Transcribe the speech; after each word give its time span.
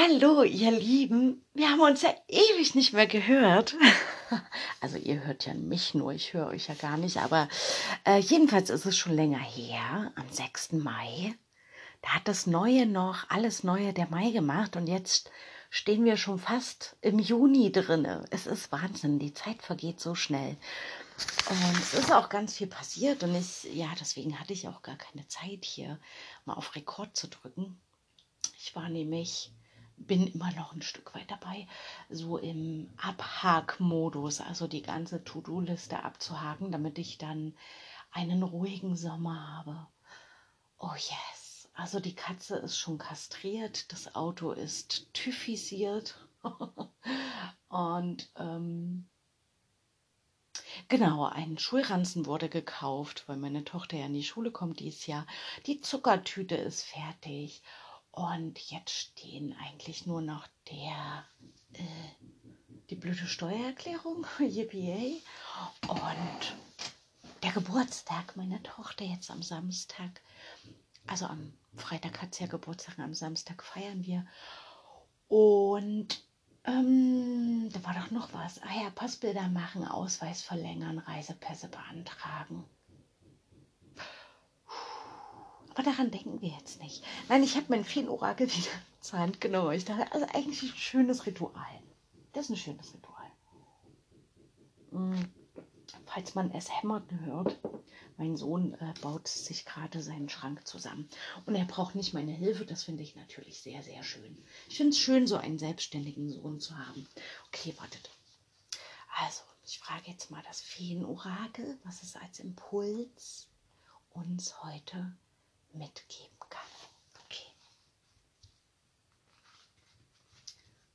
Hallo, 0.00 0.44
ihr 0.44 0.70
Lieben. 0.70 1.44
Wir 1.54 1.70
haben 1.70 1.80
uns 1.80 2.02
ja 2.02 2.14
ewig 2.28 2.76
nicht 2.76 2.92
mehr 2.92 3.08
gehört. 3.08 3.74
Also 4.80 4.96
ihr 4.98 5.24
hört 5.24 5.46
ja 5.46 5.54
mich 5.54 5.94
nur, 5.94 6.12
ich 6.12 6.34
höre 6.34 6.48
euch 6.48 6.68
ja 6.68 6.74
gar 6.74 6.98
nicht. 6.98 7.16
Aber 7.16 7.48
äh, 8.04 8.18
jedenfalls 8.18 8.70
ist 8.70 8.84
es 8.84 8.96
schon 8.96 9.16
länger 9.16 9.40
her, 9.40 10.12
am 10.14 10.30
6. 10.30 10.72
Mai. 10.72 11.34
Da 12.02 12.10
hat 12.10 12.28
das 12.28 12.46
Neue 12.46 12.86
noch, 12.86 13.28
alles 13.30 13.64
Neue 13.64 13.92
der 13.92 14.08
Mai 14.08 14.30
gemacht. 14.30 14.76
Und 14.76 14.86
jetzt 14.86 15.30
stehen 15.70 16.04
wir 16.04 16.16
schon 16.16 16.38
fast 16.38 16.96
im 17.00 17.18
Juni 17.18 17.72
drinne. 17.72 18.24
Es 18.30 18.46
ist 18.46 18.70
Wahnsinn, 18.70 19.18
die 19.18 19.34
Zeit 19.34 19.62
vergeht 19.62 19.98
so 19.98 20.14
schnell. 20.14 20.56
Und 21.48 21.78
es 21.78 21.94
ist 21.94 22.12
auch 22.12 22.28
ganz 22.28 22.56
viel 22.56 22.68
passiert. 22.68 23.24
Und 23.24 23.34
ich, 23.34 23.64
ja, 23.74 23.88
deswegen 23.98 24.38
hatte 24.38 24.52
ich 24.52 24.68
auch 24.68 24.82
gar 24.82 24.96
keine 24.96 25.26
Zeit 25.26 25.64
hier 25.64 25.98
mal 26.44 26.54
auf 26.54 26.76
Rekord 26.76 27.16
zu 27.16 27.28
drücken. 27.28 27.80
Ich 28.58 28.76
war 28.76 28.90
nämlich 28.90 29.52
bin 30.06 30.26
immer 30.26 30.52
noch 30.52 30.72
ein 30.72 30.82
Stück 30.82 31.14
weit 31.14 31.30
dabei, 31.30 31.66
so 32.08 32.38
im 32.38 32.90
Abhakmodus, 32.96 34.40
also 34.40 34.66
die 34.66 34.82
ganze 34.82 35.24
To-Do-Liste 35.24 36.02
abzuhaken, 36.02 36.72
damit 36.72 36.98
ich 36.98 37.18
dann 37.18 37.54
einen 38.10 38.42
ruhigen 38.42 38.96
Sommer 38.96 39.56
habe. 39.56 39.86
Oh 40.78 40.94
yes. 40.94 41.68
Also 41.74 42.00
die 42.00 42.14
Katze 42.14 42.56
ist 42.56 42.76
schon 42.78 42.98
kastriert, 42.98 43.92
das 43.92 44.14
Auto 44.14 44.50
ist 44.50 45.12
typhisiert 45.14 46.16
und 47.68 48.30
ähm, 48.36 49.08
Genau, 50.88 51.24
ein 51.26 51.58
Schulranzen 51.58 52.26
wurde 52.26 52.48
gekauft, 52.48 53.24
weil 53.26 53.36
meine 53.36 53.64
Tochter 53.64 53.96
ja 53.98 54.06
in 54.06 54.14
die 54.14 54.22
Schule 54.22 54.50
kommt 54.50 54.80
dieses 54.80 55.06
Jahr. 55.06 55.26
Die 55.66 55.80
Zuckertüte 55.80 56.54
ist 56.54 56.84
fertig 56.84 57.62
und 58.18 58.58
jetzt 58.70 58.90
stehen 58.90 59.54
eigentlich 59.62 60.04
nur 60.04 60.20
noch 60.20 60.48
der, 60.68 61.24
äh, 61.74 61.84
die 62.90 62.96
blöde 62.96 63.28
Steuererklärung, 63.28 64.26
yippie, 64.40 65.22
und 65.86 66.56
der 67.44 67.52
Geburtstag 67.52 68.36
meiner 68.36 68.60
Tochter 68.64 69.04
jetzt 69.04 69.30
am 69.30 69.42
Samstag. 69.42 70.20
Also 71.06 71.26
am 71.26 71.52
Freitag 71.76 72.20
hat 72.20 72.34
sie 72.34 72.42
ja 72.42 72.50
Geburtstag, 72.50 72.98
am 72.98 73.14
Samstag 73.14 73.62
feiern 73.62 74.04
wir. 74.04 74.26
Und 75.28 76.20
ähm, 76.64 77.70
da 77.72 77.84
war 77.84 77.94
doch 77.94 78.10
noch 78.10 78.32
was. 78.32 78.60
Ah 78.62 78.82
ja, 78.82 78.90
Passbilder 78.90 79.48
machen, 79.48 79.86
Ausweis 79.86 80.42
verlängern, 80.42 80.98
Reisepässe 80.98 81.68
beantragen. 81.68 82.64
Aber 85.78 85.88
daran 85.92 86.10
denken 86.10 86.40
wir 86.40 86.48
jetzt 86.48 86.82
nicht. 86.82 87.04
Nein, 87.28 87.44
ich 87.44 87.54
habe 87.54 87.66
mein 87.68 87.84
Feenorakel 87.84 88.48
wieder 88.52 88.72
zur 89.00 89.20
Hand 89.20 89.40
genommen. 89.40 89.70
Ich 89.74 89.84
dachte, 89.84 90.10
also 90.10 90.26
eigentlich 90.34 90.60
ein 90.64 90.76
schönes 90.76 91.24
Ritual. 91.24 91.80
Das 92.32 92.46
ist 92.46 92.50
ein 92.50 92.56
schönes 92.56 92.92
Ritual. 92.92 93.30
Hm, 94.90 95.32
falls 96.04 96.34
man 96.34 96.50
es 96.50 96.68
hämmert 96.68 97.08
hört, 97.24 97.60
mein 98.16 98.36
Sohn 98.36 98.74
äh, 98.74 98.92
baut 99.02 99.28
sich 99.28 99.64
gerade 99.64 100.02
seinen 100.02 100.28
Schrank 100.28 100.66
zusammen. 100.66 101.08
Und 101.46 101.54
er 101.54 101.64
braucht 101.64 101.94
nicht 101.94 102.12
meine 102.12 102.32
Hilfe. 102.32 102.66
Das 102.66 102.82
finde 102.82 103.04
ich 103.04 103.14
natürlich 103.14 103.60
sehr, 103.60 103.80
sehr 103.84 104.02
schön. 104.02 104.36
Ich 104.68 104.78
finde 104.78 104.90
es 104.90 104.98
schön, 104.98 105.28
so 105.28 105.36
einen 105.36 105.60
selbstständigen 105.60 106.28
Sohn 106.28 106.58
zu 106.58 106.76
haben. 106.76 107.06
Okay, 107.46 107.72
wartet. 107.78 108.10
Also, 109.16 109.42
ich 109.64 109.78
frage 109.78 110.10
jetzt 110.10 110.32
mal 110.32 110.42
das 110.48 110.60
Feenorakel, 110.60 111.78
was 111.84 112.02
es 112.02 112.16
als 112.16 112.40
Impuls 112.40 113.46
uns 114.10 114.60
heute 114.64 115.14
mitgeben 115.72 116.38
kann. 116.48 116.66
Okay. 117.24 117.46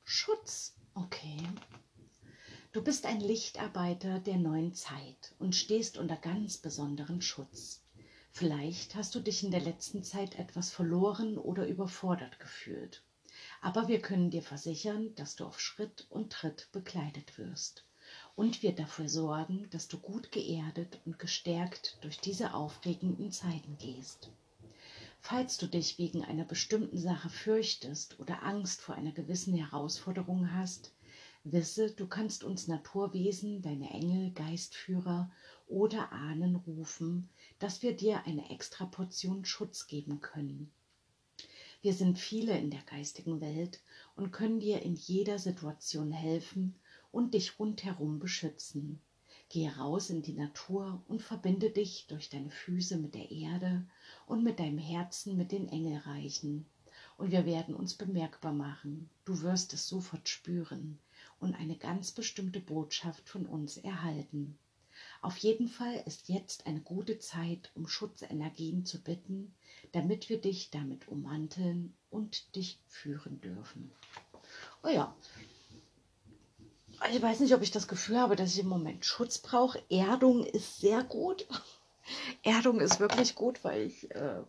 Schutz. 0.04 0.74
Okay. 0.94 1.38
Du 2.72 2.82
bist 2.82 3.06
ein 3.06 3.20
Lichtarbeiter 3.20 4.18
der 4.18 4.36
neuen 4.36 4.74
Zeit 4.74 5.34
und 5.38 5.54
stehst 5.54 5.96
unter 5.96 6.16
ganz 6.16 6.58
besonderen 6.58 7.22
Schutz. 7.22 7.84
Vielleicht 8.32 8.96
hast 8.96 9.14
du 9.14 9.20
dich 9.20 9.44
in 9.44 9.52
der 9.52 9.60
letzten 9.60 10.02
Zeit 10.02 10.40
etwas 10.40 10.72
verloren 10.72 11.38
oder 11.38 11.68
überfordert 11.68 12.40
gefühlt. 12.40 13.04
Aber 13.60 13.86
wir 13.86 14.00
können 14.00 14.30
dir 14.30 14.42
versichern, 14.42 15.14
dass 15.14 15.36
du 15.36 15.44
auf 15.44 15.60
Schritt 15.60 16.06
und 16.10 16.32
Tritt 16.32 16.68
begleitet 16.72 17.38
wirst. 17.38 17.84
Und 18.34 18.62
wir 18.62 18.74
dafür 18.74 19.08
sorgen, 19.08 19.70
dass 19.70 19.86
du 19.86 19.98
gut 19.98 20.32
geerdet 20.32 21.00
und 21.04 21.20
gestärkt 21.20 21.98
durch 22.00 22.18
diese 22.18 22.54
aufregenden 22.54 23.30
Zeiten 23.30 23.78
gehst. 23.78 24.30
Falls 25.26 25.56
du 25.56 25.66
dich 25.66 25.98
wegen 25.98 26.22
einer 26.22 26.44
bestimmten 26.44 26.98
Sache 26.98 27.30
fürchtest 27.30 28.20
oder 28.20 28.42
Angst 28.42 28.82
vor 28.82 28.94
einer 28.94 29.12
gewissen 29.12 29.54
Herausforderung 29.54 30.52
hast, 30.52 30.92
wisse, 31.44 31.90
du 31.92 32.06
kannst 32.06 32.44
uns 32.44 32.68
Naturwesen, 32.68 33.62
deine 33.62 33.88
Engel, 33.88 34.32
Geistführer 34.32 35.32
oder 35.66 36.12
Ahnen 36.12 36.56
rufen, 36.56 37.30
dass 37.58 37.80
wir 37.80 37.96
dir 37.96 38.26
eine 38.26 38.50
extra 38.50 38.84
Portion 38.84 39.46
Schutz 39.46 39.86
geben 39.86 40.20
können. 40.20 40.70
Wir 41.80 41.94
sind 41.94 42.18
viele 42.18 42.58
in 42.58 42.70
der 42.70 42.82
geistigen 42.82 43.40
Welt 43.40 43.80
und 44.16 44.30
können 44.30 44.60
dir 44.60 44.82
in 44.82 44.94
jeder 44.94 45.38
Situation 45.38 46.12
helfen 46.12 46.74
und 47.12 47.32
dich 47.32 47.58
rundherum 47.58 48.18
beschützen. 48.18 49.00
Gehe 49.48 49.74
raus 49.74 50.10
in 50.10 50.20
die 50.20 50.34
Natur 50.34 51.02
und 51.08 51.22
verbinde 51.22 51.70
dich 51.70 52.08
durch 52.08 52.28
deine 52.28 52.50
Füße 52.50 52.98
mit 52.98 53.14
der 53.14 53.30
Erde 53.30 53.86
und 54.26 54.42
mit 54.42 54.58
deinem 54.58 54.78
Herzen 54.78 55.36
mit 55.36 55.52
den 55.52 55.68
Engelreichen. 55.68 56.66
Und 57.16 57.30
wir 57.30 57.46
werden 57.46 57.74
uns 57.74 57.94
bemerkbar 57.94 58.52
machen. 58.52 59.08
Du 59.24 59.42
wirst 59.42 59.72
es 59.72 59.88
sofort 59.88 60.28
spüren 60.28 60.98
und 61.40 61.54
eine 61.54 61.76
ganz 61.76 62.12
bestimmte 62.12 62.60
Botschaft 62.60 63.28
von 63.28 63.46
uns 63.46 63.76
erhalten. 63.76 64.58
Auf 65.22 65.36
jeden 65.38 65.68
Fall 65.68 66.02
ist 66.06 66.28
jetzt 66.28 66.66
eine 66.66 66.80
gute 66.80 67.18
Zeit, 67.18 67.70
um 67.74 67.88
Schutzenergien 67.88 68.84
zu 68.84 69.02
bitten, 69.02 69.54
damit 69.92 70.28
wir 70.28 70.40
dich 70.40 70.70
damit 70.70 71.08
ummanteln 71.08 71.94
und 72.10 72.54
dich 72.56 72.78
führen 72.86 73.40
dürfen. 73.40 73.90
Oh 74.82 74.88
ja, 74.88 75.14
ich 77.10 77.20
weiß 77.20 77.40
nicht, 77.40 77.54
ob 77.54 77.62
ich 77.62 77.70
das 77.70 77.88
Gefühl 77.88 78.18
habe, 78.18 78.36
dass 78.36 78.52
ich 78.52 78.60
im 78.60 78.68
Moment 78.68 79.04
Schutz 79.04 79.38
brauche. 79.38 79.82
Erdung 79.90 80.44
ist 80.44 80.80
sehr 80.80 81.02
gut. 81.02 81.46
Erdung 82.42 82.80
ist 82.80 83.00
wirklich 83.00 83.34
gut, 83.34 83.64
weil 83.64 83.82
ich 83.82 84.10
äh, 84.14 84.42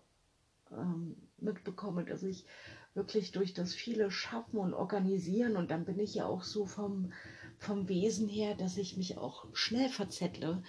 ähm, 0.71 1.15
mitbekomme, 1.37 2.05
dass 2.05 2.23
ich 2.23 2.45
wirklich 2.93 3.31
durch 3.31 3.53
das 3.53 3.73
viele 3.73 4.09
Schaffen 4.09 4.57
und 4.57 4.73
Organisieren 4.73 5.57
und 5.57 5.69
dann 5.69 5.85
bin 5.85 5.99
ich 5.99 6.15
ja 6.15 6.25
auch 6.25 6.43
so 6.43 6.65
vom, 6.65 7.11
vom 7.59 7.89
Wesen 7.89 8.27
her, 8.29 8.55
dass 8.55 8.77
ich 8.77 8.97
mich 8.97 9.17
auch 9.17 9.45
schnell 9.53 9.89
verzettle. 9.89 10.63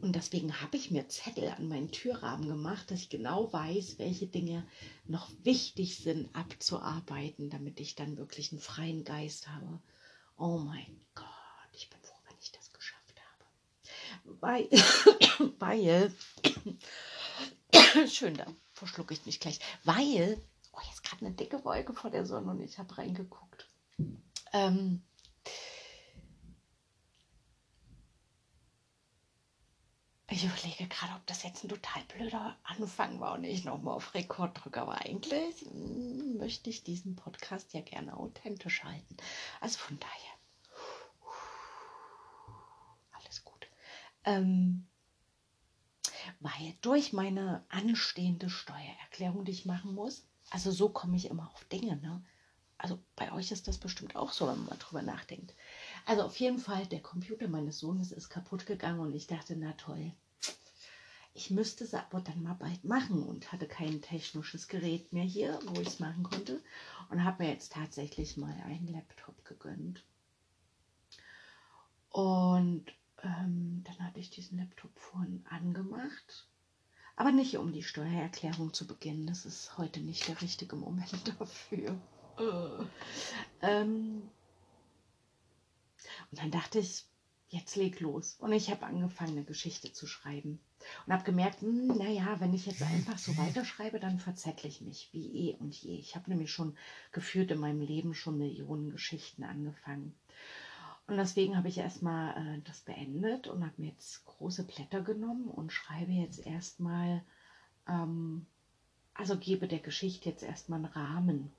Und 0.00 0.16
deswegen 0.16 0.62
habe 0.62 0.78
ich 0.78 0.90
mir 0.90 1.08
Zettel 1.08 1.48
an 1.48 1.68
meinen 1.68 1.90
Türrahmen 1.90 2.48
gemacht, 2.48 2.90
dass 2.90 3.00
ich 3.00 3.10
genau 3.10 3.52
weiß, 3.52 3.98
welche 3.98 4.26
Dinge 4.26 4.66
noch 5.06 5.30
wichtig 5.42 5.98
sind 5.98 6.34
abzuarbeiten, 6.34 7.50
damit 7.50 7.80
ich 7.80 7.96
dann 7.96 8.16
wirklich 8.16 8.50
einen 8.50 8.62
freien 8.62 9.04
Geist 9.04 9.48
habe. 9.48 9.78
Oh 10.38 10.56
mein 10.56 11.04
Gott, 11.14 11.26
ich 11.74 11.90
bin 11.90 12.00
froh, 12.00 12.16
wenn 12.26 12.38
ich 12.40 12.50
das 12.50 12.72
geschafft 12.72 13.20
habe. 14.24 14.29
Weil, 14.40 14.68
weil, 15.58 16.12
schön, 18.08 18.36
da 18.36 18.46
verschlucke 18.72 19.14
ich 19.14 19.26
mich 19.26 19.40
gleich. 19.40 19.60
Weil, 19.84 20.42
oh, 20.72 20.80
jetzt 20.88 21.04
gerade 21.04 21.26
eine 21.26 21.34
dicke 21.34 21.64
Wolke 21.64 21.92
vor 21.94 22.10
der 22.10 22.26
Sonne 22.26 22.50
und 22.50 22.60
ich 22.60 22.78
habe 22.78 22.96
reingeguckt. 22.96 23.68
Ähm, 24.52 25.02
Ich 30.32 30.44
überlege 30.44 30.86
gerade, 30.86 31.14
ob 31.16 31.26
das 31.26 31.42
jetzt 31.42 31.64
ein 31.64 31.68
total 31.68 32.04
blöder 32.04 32.56
Anfang 32.62 33.18
war 33.18 33.34
und 33.34 33.42
ich 33.42 33.64
nochmal 33.64 33.96
auf 33.96 34.14
Rekord 34.14 34.62
drücke. 34.62 34.80
Aber 34.80 35.00
eigentlich 35.00 35.62
hm, 35.62 36.38
möchte 36.38 36.70
ich 36.70 36.84
diesen 36.84 37.16
Podcast 37.16 37.74
ja 37.74 37.80
gerne 37.80 38.16
authentisch 38.16 38.84
halten. 38.84 39.16
Also 39.60 39.78
von 39.78 39.98
daher, 39.98 40.32
alles 43.10 43.42
gut. 43.44 43.66
Ähm, 44.24 44.86
weil 46.40 46.74
durch 46.80 47.12
meine 47.12 47.64
anstehende 47.68 48.50
Steuererklärung, 48.50 49.44
die 49.44 49.52
ich 49.52 49.66
machen 49.66 49.94
muss, 49.94 50.26
also 50.50 50.70
so 50.70 50.88
komme 50.88 51.16
ich 51.16 51.26
immer 51.26 51.50
auf 51.52 51.64
Dinge, 51.64 51.96
ne? 51.96 52.22
Also 52.78 52.98
bei 53.14 53.30
euch 53.32 53.52
ist 53.52 53.68
das 53.68 53.76
bestimmt 53.76 54.16
auch 54.16 54.32
so, 54.32 54.48
wenn 54.48 54.56
man 54.56 54.66
mal 54.70 54.78
drüber 54.78 55.02
nachdenkt. 55.02 55.54
Also 56.06 56.22
auf 56.22 56.40
jeden 56.40 56.58
Fall, 56.58 56.86
der 56.86 57.02
Computer 57.02 57.46
meines 57.46 57.78
Sohnes 57.78 58.10
ist 58.10 58.30
kaputt 58.30 58.64
gegangen 58.64 59.00
und 59.00 59.14
ich 59.14 59.26
dachte, 59.26 59.54
na 59.54 59.72
toll, 59.74 60.12
ich 61.34 61.50
müsste 61.50 61.84
es 61.84 61.94
aber 61.94 62.20
dann 62.20 62.42
mal 62.42 62.54
bald 62.54 62.84
machen 62.84 63.22
und 63.22 63.52
hatte 63.52 63.68
kein 63.68 64.00
technisches 64.00 64.66
Gerät 64.66 65.12
mehr 65.12 65.24
hier, 65.24 65.58
wo 65.66 65.80
ich 65.80 65.88
es 65.88 66.00
machen 66.00 66.22
konnte 66.22 66.60
und 67.10 67.22
habe 67.22 67.44
mir 67.44 67.50
jetzt 67.50 67.72
tatsächlich 67.72 68.36
mal 68.36 68.54
einen 68.64 68.88
Laptop 68.88 69.44
gegönnt. 69.44 70.02
Und 72.08 72.86
ähm, 73.22 73.84
dann 73.84 74.06
hatte 74.06 74.20
ich 74.20 74.30
diesen 74.30 74.58
Laptop 74.58 74.96
vorhin 74.98 75.44
angemacht, 75.48 76.48
aber 77.16 77.32
nicht 77.32 77.56
um 77.58 77.72
die 77.72 77.82
Steuererklärung 77.82 78.72
zu 78.72 78.86
beginnen. 78.86 79.26
Das 79.26 79.44
ist 79.44 79.76
heute 79.78 80.00
nicht 80.00 80.28
der 80.28 80.40
richtige 80.40 80.76
Moment 80.76 81.34
dafür. 81.38 82.00
Äh. 82.38 82.84
Ähm, 83.62 84.22
und 86.30 86.40
dann 86.40 86.50
dachte 86.50 86.78
ich, 86.78 87.04
jetzt 87.50 87.76
leg 87.76 88.00
los. 88.00 88.36
Und 88.38 88.52
ich 88.52 88.70
habe 88.70 88.86
angefangen, 88.86 89.32
eine 89.32 89.44
Geschichte 89.44 89.92
zu 89.92 90.06
schreiben. 90.06 90.60
Und 91.06 91.12
habe 91.12 91.24
gemerkt, 91.24 91.60
hm, 91.60 91.88
naja, 91.88 92.40
wenn 92.40 92.54
ich 92.54 92.64
jetzt 92.66 92.82
einfach 92.82 93.18
so 93.18 93.36
weiterschreibe, 93.36 94.00
dann 94.00 94.18
verzettle 94.18 94.68
ich 94.68 94.80
mich, 94.80 95.10
wie 95.12 95.50
eh 95.50 95.56
und 95.56 95.74
je. 95.74 95.96
Ich 95.96 96.16
habe 96.16 96.30
nämlich 96.30 96.50
schon 96.50 96.76
gefühlt 97.12 97.50
in 97.50 97.58
meinem 97.58 97.80
Leben 97.80 98.14
schon 98.14 98.38
Millionen 98.38 98.90
Geschichten 98.90 99.44
angefangen. 99.44 100.14
Und 101.10 101.16
deswegen 101.16 101.56
habe 101.56 101.68
ich 101.68 101.78
erstmal 101.78 102.36
äh, 102.36 102.60
das 102.64 102.80
beendet 102.80 103.48
und 103.48 103.64
habe 103.64 103.74
mir 103.78 103.88
jetzt 103.88 104.24
große 104.24 104.64
Blätter 104.64 105.02
genommen 105.02 105.48
und 105.48 105.72
schreibe 105.72 106.12
jetzt 106.12 106.46
erstmal, 106.46 107.22
ähm, 107.88 108.46
also 109.14 109.36
gebe 109.36 109.66
der 109.66 109.80
Geschichte 109.80 110.28
jetzt 110.28 110.42
erstmal 110.42 110.78
einen 110.78 110.92
Rahmen 110.92 111.52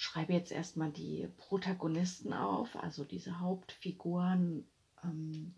schreibe 0.00 0.32
jetzt 0.32 0.50
erstmal 0.50 0.90
die 0.90 1.28
Protagonisten 1.36 2.32
auf, 2.32 2.74
also 2.74 3.04
diese 3.04 3.38
Hauptfiguren 3.38 4.66
ähm, 5.04 5.54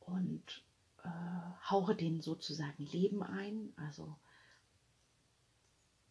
und 0.00 0.64
äh, 1.04 1.70
hauche 1.70 1.94
denen 1.94 2.20
sozusagen 2.20 2.84
Leben 2.86 3.22
ein. 3.22 3.72
Also 3.76 4.16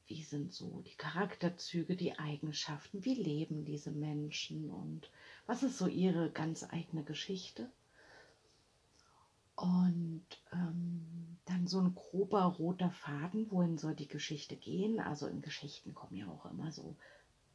wie 0.08 0.24
sind 0.24 0.54
so 0.54 0.82
die 0.86 0.96
Charakterzüge, 0.96 1.96
die 1.96 2.18
Eigenschaften, 2.18 3.04
wie 3.04 3.16
leben 3.16 3.66
diese 3.66 3.92
Menschen 3.92 4.70
und 4.70 5.10
was 5.46 5.64
ist 5.64 5.78
so 5.78 5.88
ihre 5.88 6.32
ganz 6.32 6.64
eigene 6.64 7.04
Geschichte. 7.04 7.70
Und 9.56 10.26
ähm, 10.54 11.38
dann 11.46 11.68
so 11.68 11.80
ein 11.80 11.96
grober 11.96 12.44
roter 12.44 12.92
Faden, 12.92 13.52
wohin 13.52 13.78
soll 13.78 13.96
die 13.96 14.08
Geschichte 14.08 14.56
gehen? 14.56 15.00
Also 15.00 15.28
in 15.28 15.42
Geschichten 15.42 15.96
kommen 15.96 16.16
ja 16.16 16.28
auch 16.28 16.46
immer 16.46 16.72
so 16.72 16.96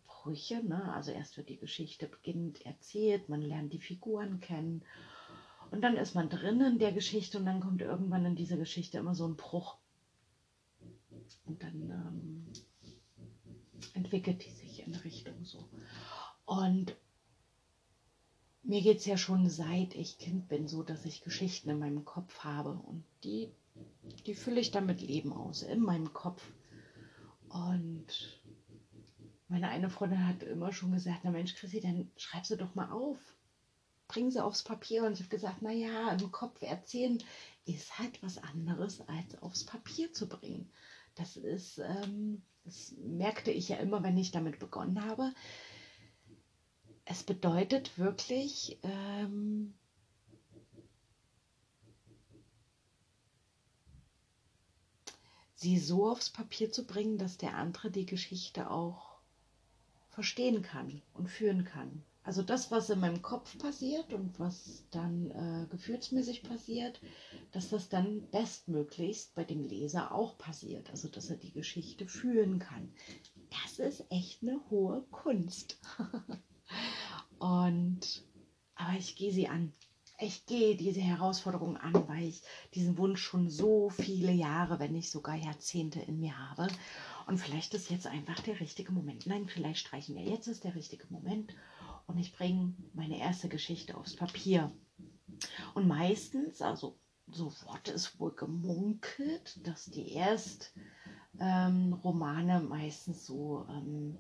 Brüche. 0.07 0.63
Ne? 0.65 0.93
Also 0.93 1.11
erst 1.11 1.37
wird 1.37 1.49
die 1.49 1.59
Geschichte 1.59 2.07
beginnend 2.07 2.65
erzählt, 2.67 3.29
man 3.29 3.43
lernt 3.43 3.73
die 3.73 3.81
Figuren 3.81 4.41
kennen. 4.41 4.83
Und 5.71 5.81
dann 5.83 5.97
ist 5.97 6.15
man 6.15 6.29
drinnen 6.29 6.73
in 6.73 6.79
der 6.79 6.93
Geschichte 6.93 7.39
und 7.39 7.47
dann 7.47 7.61
kommt 7.61 7.81
irgendwann 7.81 8.27
in 8.27 8.37
dieser 8.37 8.57
Geschichte 8.57 8.99
immer 8.99 9.15
so 9.15 9.27
ein 9.27 9.37
Bruch. 9.37 9.77
Und 11.47 11.63
dann 11.63 11.91
ähm, 11.91 12.32
entwickelt 13.95 14.45
die 14.45 14.51
sich 14.51 14.87
in 14.87 14.95
Richtung 14.95 15.45
so. 15.45 15.69
Und 16.45 16.97
mir 18.63 18.81
geht 18.81 18.99
es 18.99 19.07
ja 19.07 19.17
schon 19.17 19.49
seit 19.49 19.95
ich 19.95 20.19
Kind 20.19 20.49
bin 20.49 20.69
so, 20.69 20.83
dass 20.83 21.05
ich 21.05 21.23
Geschichten 21.23 21.71
in 21.71 21.79
meinem 21.79 22.05
Kopf 22.05 22.41
habe 22.41 22.71
und 22.71 23.05
die, 23.25 23.51
die 24.27 24.35
fülle 24.35 24.61
ich 24.61 24.71
dann 24.71 24.87
mit 24.87 25.01
Leben 25.01 25.33
aus, 25.33 25.63
in 25.63 25.81
meinem 25.81 26.13
Kopf. 26.13 26.43
Und 27.49 28.07
meine 29.49 29.69
eine 29.69 29.91
Freundin 29.91 30.27
hat 30.27 30.43
immer 30.43 30.73
schon 30.73 30.93
gesagt, 30.93 31.21
na 31.25 31.31
Mensch, 31.31 31.55
Chrissy, 31.55 31.81
dann 31.81 32.11
schreib 32.17 32.47
sie 32.47 32.57
doch 32.57 32.75
mal 32.75 32.91
auf. 32.91 33.19
Bring 34.09 34.31
sie 34.31 34.43
aufs 34.43 34.63
Papier. 34.63 35.05
Und 35.05 35.13
ich 35.15 35.21
habe 35.21 35.29
gesagt, 35.29 35.63
naja, 35.63 36.13
im 36.13 36.33
Kopf 36.33 36.63
erzählen 36.63 37.19
ist 37.67 37.99
halt 37.99 38.23
was 38.23 38.39
anderes, 38.39 39.01
als 39.09 39.43
aufs 39.43 39.65
Papier 39.65 40.13
zu 40.13 40.29
bringen. 40.29 40.71
Das 41.15 41.37
ist, 41.37 41.79
ähm, 41.79 42.43
das 42.65 42.92
merkte 43.23 43.51
ich 43.51 43.69
ja 43.69 43.77
immer, 43.77 44.03
wenn 44.03 44.19
ich 44.19 44.33
damit 44.33 44.59
begonnen 44.59 45.05
habe 45.05 45.33
es 47.05 47.23
bedeutet 47.23 47.99
wirklich, 47.99 48.79
ähm, 48.83 49.75
sie 55.55 55.79
so 55.79 56.09
aufs 56.09 56.31
Papier 56.31 56.71
zu 56.71 56.87
bringen, 56.87 57.19
dass 57.19 57.39
der 57.39 57.57
andere 57.57 57.91
die 57.91 58.07
Geschichte 58.07 58.71
auch 58.71 59.19
verstehen 60.11 60.63
kann 60.63 61.03
und 61.15 61.29
führen 61.29 61.65
kann. 61.65 62.05
Also 62.25 62.43
das, 62.43 62.71
was 62.71 62.89
in 62.91 63.01
meinem 63.01 63.21
Kopf 63.21 63.59
passiert 63.59 64.13
und 64.13 64.39
was 64.39 64.85
dann 64.93 65.31
äh, 65.31 65.67
gefühlsmäßig 65.71 66.45
passiert, 66.45 67.01
dass 67.51 67.71
das 67.71 67.89
dann 67.89 68.29
bestmöglichst 68.31 69.35
bei 69.35 69.43
dem 69.45 69.65
Leser 69.65 70.13
auch 70.13 70.39
passiert. 70.39 70.89
Also 70.91 71.09
dass 71.09 71.31
er 71.31 71.37
die 71.37 71.53
Geschichte 71.53 72.07
fühlen 72.07 72.61
kann. 72.61 72.93
Das 73.51 73.79
ist 73.79 74.05
echt 74.11 74.43
eine 74.43 74.61
hohe 74.71 75.03
Kunst. 75.11 75.81
Und 77.39 78.25
aber 78.77 78.99
ich 78.99 79.17
gehe 79.17 79.33
sie 79.33 79.49
an. 79.49 79.73
Ich 80.21 80.47
gehe 80.47 80.77
diese 80.77 81.01
Herausforderung 81.01 81.77
an, 81.77 82.07
weil 82.07 82.29
ich 82.29 82.43
diesen 82.75 82.97
Wunsch 82.99 83.21
schon 83.21 83.51
so 83.51 83.91
viele 83.91 84.31
Jahre, 84.31 84.79
wenn 84.79 84.93
nicht 84.93 85.11
sogar 85.11 85.35
Jahrzehnte 85.35 85.99
in 85.99 86.21
mir 86.21 86.39
habe. 86.39 86.69
Und 87.27 87.39
vielleicht 87.39 87.75
ist 87.75 87.91
jetzt 87.91 88.07
einfach 88.07 88.39
der 88.41 88.61
richtige 88.61 88.93
Moment. 88.93 89.27
Nein, 89.27 89.49
vielleicht 89.49 89.81
streichen 89.81 90.15
wir. 90.15 90.23
Jetzt 90.23 90.47
ist 90.47 90.63
der 90.63 90.77
richtige 90.77 91.07
Moment. 91.11 91.53
Und 92.07 92.19
ich 92.19 92.33
bringe 92.33 92.75
meine 92.95 93.19
erste 93.19 93.49
Geschichte 93.49 93.97
aufs 93.97 94.17
Papier. 94.17 94.71
Und 95.75 95.89
meistens, 95.89 96.61
also 96.63 96.99
so 97.29 97.53
wurde 97.67 97.93
es 97.93 98.19
wohl 98.21 98.33
gemunkelt, 98.33 99.67
dass 99.67 99.87
die 99.87 100.13
erst 100.13 100.73
ähm, 101.41 101.99
meistens 102.03 103.27
so 103.27 103.67
ähm, 103.71 104.19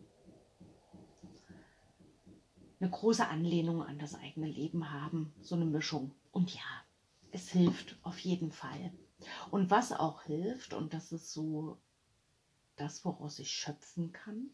eine 2.81 2.91
große 2.91 3.27
Anlehnung 3.27 3.83
an 3.83 3.99
das 3.99 4.15
eigene 4.15 4.49
Leben 4.49 4.91
haben, 4.91 5.33
so 5.41 5.55
eine 5.55 5.67
Mischung. 5.67 6.13
Und 6.33 6.55
ja, 6.55 6.61
es 7.31 7.51
hilft 7.51 7.97
auf 8.03 8.19
jeden 8.19 8.51
Fall. 8.51 8.93
Und 9.51 9.71
was 9.71 9.93
auch 9.93 10.23
hilft, 10.23 10.75
und 10.75 10.93
das 10.93 11.13
ist 11.13 11.33
so 11.33 11.79
das, 12.77 13.05
woraus 13.05 13.39
ich 13.39 13.51
schöpfen 13.51 14.13
kann, 14.13 14.51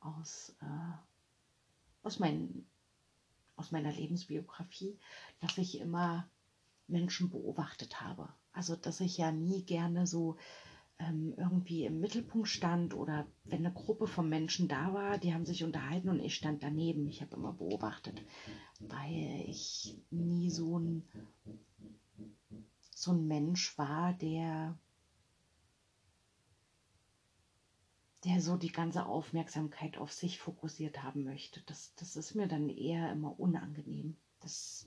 aus, 0.00 0.56
äh, 0.60 1.11
aus, 2.02 2.18
mein, 2.18 2.66
aus 3.56 3.70
meiner 3.72 3.92
Lebensbiografie, 3.92 4.98
dass 5.40 5.58
ich 5.58 5.78
immer 5.78 6.28
Menschen 6.88 7.30
beobachtet 7.30 8.00
habe. 8.00 8.28
Also, 8.52 8.76
dass 8.76 9.00
ich 9.00 9.18
ja 9.18 9.32
nie 9.32 9.62
gerne 9.64 10.06
so 10.06 10.36
ähm, 10.98 11.34
irgendwie 11.36 11.84
im 11.84 12.00
Mittelpunkt 12.00 12.48
stand 12.48 12.94
oder 12.94 13.26
wenn 13.44 13.64
eine 13.64 13.72
Gruppe 13.72 14.06
von 14.06 14.28
Menschen 14.28 14.68
da 14.68 14.92
war, 14.92 15.18
die 15.18 15.32
haben 15.32 15.46
sich 15.46 15.64
unterhalten 15.64 16.08
und 16.08 16.20
ich 16.20 16.34
stand 16.34 16.62
daneben. 16.62 17.08
Ich 17.08 17.22
habe 17.22 17.36
immer 17.36 17.52
beobachtet, 17.52 18.22
weil 18.80 19.44
ich 19.46 19.96
nie 20.10 20.50
so 20.50 20.78
ein, 20.78 21.04
so 22.94 23.12
ein 23.12 23.26
Mensch 23.26 23.76
war, 23.78 24.12
der, 24.14 24.78
der 28.24 28.40
so 28.40 28.56
die 28.56 28.70
ganze 28.70 29.06
Aufmerksamkeit 29.06 29.98
auf 29.98 30.12
sich 30.12 30.38
fokussiert 30.38 31.02
haben 31.02 31.24
möchte. 31.24 31.60
Das, 31.66 31.94
das 31.96 32.16
ist 32.16 32.34
mir 32.34 32.46
dann 32.46 32.68
eher 32.68 33.10
immer 33.10 33.38
unangenehm. 33.38 34.16
Das 34.40 34.86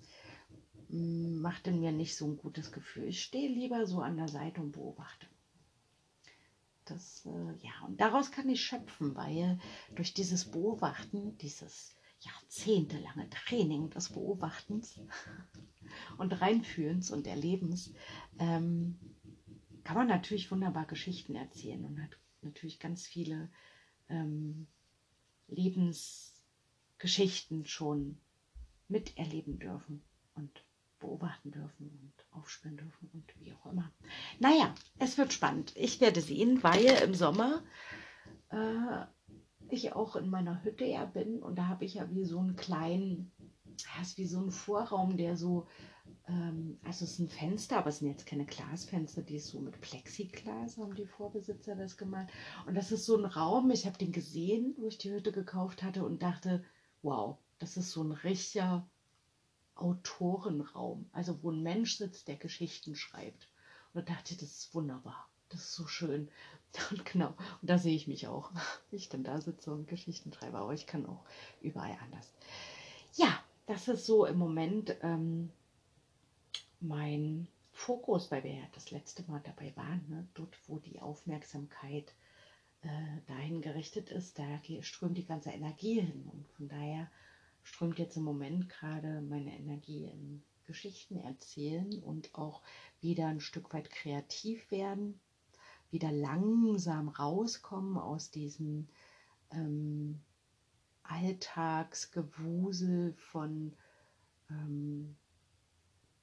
mm, 0.90 1.42
macht 1.42 1.68
in 1.68 1.82
mir 1.82 1.92
nicht 1.92 2.16
so 2.16 2.26
ein 2.28 2.38
gutes 2.38 2.72
Gefühl. 2.72 3.08
Ich 3.08 3.22
stehe 3.22 3.50
lieber 3.50 3.86
so 3.88 4.00
an 4.00 4.18
der 4.18 4.30
Seite 4.30 4.62
und 4.62 4.72
beobachte. 4.72 5.28
Das, 6.86 7.26
äh, 7.26 7.66
ja, 7.66 7.74
und 7.88 8.00
daraus 8.00 8.32
kann 8.32 8.48
ich 8.48 8.62
schöpfen, 8.62 9.16
weil 9.16 9.60
durch 9.96 10.14
dieses 10.14 10.46
Beobachten, 10.52 11.38
dieses 11.40 11.96
jahrzehntelange 12.20 13.30
Training 13.30 13.90
des 13.90 14.10
Beobachtens 14.10 15.00
und 16.18 16.40
Reinfühlens 16.42 17.12
und 17.12 17.28
Erlebens, 17.28 17.92
ähm, 18.40 18.98
kann 19.84 19.98
man 19.98 20.08
natürlich 20.08 20.52
wunderbar 20.52 20.86
Geschichten 20.86 21.36
erzählen 21.36 21.84
und 21.86 22.02
hat 22.02 22.18
natürlich 22.46 22.80
ganz 22.80 23.06
viele 23.06 23.50
ähm, 24.10 24.68
Lebensgeschichten 25.48 27.66
schon 27.66 28.18
miterleben 28.88 29.60
dürfen 29.60 30.02
und 30.36 30.64
beobachten 31.00 31.52
dürfen 31.52 31.90
und 32.02 32.14
aufspüren 32.32 32.78
dürfen 32.78 33.10
und 33.14 33.34
wie 33.40 33.54
auch 33.54 33.72
immer. 33.72 33.92
Naja, 34.40 34.74
es 35.00 35.18
wird 35.18 35.34
spannend. 35.34 35.74
Ich 35.76 36.00
werde 36.02 36.22
sehen, 36.22 36.64
weil 36.64 36.86
im 37.04 37.14
Sommer 37.14 37.64
äh, 38.50 39.06
ich 39.70 39.94
auch 39.94 40.16
in 40.16 40.30
meiner 40.30 40.64
Hütte 40.64 40.86
ja 40.86 41.06
bin 41.06 41.42
und 41.42 41.56
da 41.56 41.68
habe 41.68 41.86
ich 41.86 41.96
ja 41.96 42.10
wie 42.12 42.26
so 42.26 42.40
einen 42.40 42.56
kleinen, 42.56 43.32
ja, 43.78 44.02
ist 44.02 44.18
wie 44.18 44.26
so 44.26 44.40
ein 44.40 44.52
Vorraum, 44.52 45.18
der 45.18 45.38
so, 45.38 45.68
ähm, 46.28 46.80
also 46.84 47.06
es 47.06 47.14
ist 47.14 47.20
ein 47.20 47.30
Fenster, 47.30 47.78
aber 47.78 47.90
es 47.90 48.00
sind 48.00 48.10
jetzt 48.10 48.26
keine 48.26 48.46
Glasfenster, 48.46 49.22
die 49.22 49.36
ist 49.38 49.48
so 49.48 49.60
mit 49.60 49.80
Plexiglas, 49.82 50.78
haben 50.78 50.96
die 50.96 51.06
Vorbesitzer 51.06 51.76
das 51.76 51.98
gemalt. 51.98 52.30
Und 52.66 52.76
das 52.76 52.92
ist 52.92 53.06
so 53.06 53.18
ein 53.18 53.26
Raum, 53.26 53.72
ich 53.72 53.86
habe 53.86 53.98
den 53.98 54.12
gesehen, 54.12 54.76
wo 54.78 54.88
ich 54.88 54.98
die 54.98 55.12
Hütte 55.12 55.32
gekauft 55.32 55.84
hatte 55.84 56.06
und 56.06 56.24
dachte, 56.24 56.64
wow, 57.02 57.38
das 57.60 57.78
ist 57.78 57.92
so 57.92 58.04
ein 58.04 58.12
richtiger 58.12 58.88
Autorenraum, 59.76 61.10
also 61.12 61.42
wo 61.44 61.52
ein 61.52 61.62
Mensch 61.62 61.98
sitzt, 61.98 62.28
der 62.28 62.38
Geschichten 62.38 62.96
schreibt. 62.96 63.48
Und 63.94 64.08
da 64.08 64.14
dachte 64.14 64.34
ich, 64.34 64.40
das 64.40 64.52
ist 64.52 64.76
wunderbar, 64.76 65.30
das 65.50 65.62
ist 65.62 65.76
so 65.76 65.88
schön. 65.88 66.30
Und 66.92 67.06
genau, 67.06 67.30
und 67.62 67.70
da 67.70 67.78
sehe 67.78 67.96
ich 67.96 68.06
mich 68.06 68.28
auch, 68.28 68.52
ich 68.92 69.08
dann 69.08 69.24
da 69.24 69.40
sitze 69.40 69.72
und 69.72 69.88
Geschichten 69.88 70.34
schreibe, 70.34 70.58
aber 70.58 70.74
ich 70.74 70.86
kann 70.86 71.06
auch 71.06 71.24
überall 71.62 71.98
anders. 72.04 72.34
Ja, 73.14 73.45
das 73.66 73.88
ist 73.88 74.06
so 74.06 74.26
im 74.26 74.38
Moment 74.38 74.96
ähm, 75.02 75.52
mein 76.80 77.48
Fokus, 77.72 78.32
weil 78.32 78.44
wir 78.44 78.54
ja 78.54 78.68
das 78.74 78.92
letzte 78.92 79.24
Mal 79.30 79.42
dabei 79.44 79.76
waren, 79.76 80.06
ne? 80.08 80.28
dort, 80.34 80.58
wo 80.68 80.80
die 80.80 81.02
Aufmerksamkeit 81.02 82.14
äh, 82.82 83.22
dahin 83.28 83.62
gerichtet 83.62 84.10
ist, 84.12 84.40
da 84.40 84.46
strömt 84.82 85.18
die 85.18 85.26
ganze 85.26 85.50
Energie 85.50 86.00
hin. 86.00 86.30
Und 86.32 86.48
von 86.50 86.68
daher 86.68 87.10
strömt 87.64 88.00
jetzt 88.00 88.16
im 88.16 88.24
Moment 88.24 88.70
gerade 88.70 89.22
meine 89.22 89.58
Energie 89.58 90.06
in 90.06 90.44
Geschichten 90.66 91.18
erzählen 91.18 92.02
und 92.04 92.34
auch 92.36 92.62
wieder 93.02 93.28
ein 93.28 93.42
Stück 93.42 93.74
weit 93.74 93.90
kreativ 93.90 94.72
werden, 94.72 95.20
wieder 95.92 96.12
langsam 96.12 97.10
rauskommen 97.10 97.98
aus 97.98 98.32
diesem 98.32 98.88
ähm, 99.52 100.22
Alltagsgewusel 101.08 103.14
von 103.14 103.76
ähm, 104.50 105.16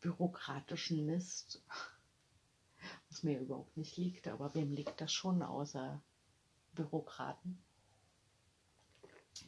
bürokratischen 0.01 1.07
Mist, 1.07 1.63
was 3.09 3.23
mir 3.23 3.41
überhaupt 3.41 3.77
nicht 3.77 3.97
liegt, 3.97 4.29
aber 4.29 4.55
wem 4.55 4.73
liegt 4.73 5.01
das 5.01 5.13
schon 5.13 5.43
außer 5.43 6.03
Bürokraten? 6.73 7.63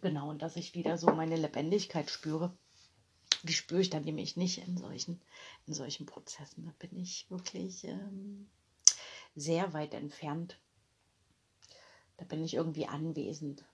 Genau, 0.01 0.31
und 0.31 0.43
dass 0.43 0.57
ich 0.57 0.75
wieder 0.75 0.99
so 0.99 1.09
meine 1.09 1.37
Lebendigkeit 1.37 2.11
spüre. 2.11 2.57
Die 3.43 3.53
spüre 3.53 3.81
ich 3.81 3.91
dann 3.91 4.05
nämlich 4.05 4.37
nicht 4.37 4.67
in 4.67 4.79
solchen, 4.79 5.21
in 5.67 5.75
solchen 5.75 6.07
Prozessen. 6.07 6.65
Da 6.65 6.73
bin 6.79 6.99
ich 6.99 7.31
wirklich 7.31 7.85
ähm, 7.85 8.49
sehr 9.35 9.73
weit 9.73 9.95
entfernt. 9.95 10.59
Da 12.17 12.25
bin 12.25 12.43
ich 12.43 12.55
irgendwie 12.55 12.87
anwesend. 12.87 13.65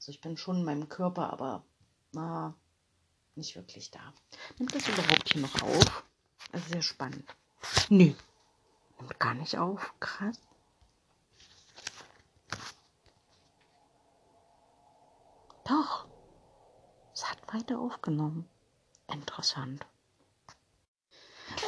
Also 0.00 0.12
ich 0.12 0.22
bin 0.22 0.38
schon 0.38 0.56
in 0.56 0.64
meinem 0.64 0.88
Körper, 0.88 1.30
aber 1.30 1.62
na, 2.12 2.54
nicht 3.34 3.54
wirklich 3.54 3.90
da. 3.90 4.00
Nimmt 4.58 4.74
das 4.74 4.88
überhaupt 4.88 5.28
hier 5.30 5.42
noch 5.42 5.60
auf? 5.60 6.04
Das 6.52 6.62
ist 6.62 6.70
sehr 6.70 6.80
spannend. 6.80 7.28
Nö, 7.90 8.14
nimmt 8.98 9.20
gar 9.20 9.34
nicht 9.34 9.58
auf. 9.58 9.92
Krass. 10.00 10.40
Doch, 15.68 16.08
es 17.12 17.30
hat 17.30 17.38
weiter 17.52 17.78
aufgenommen. 17.78 18.48
Interessant. 19.06 19.84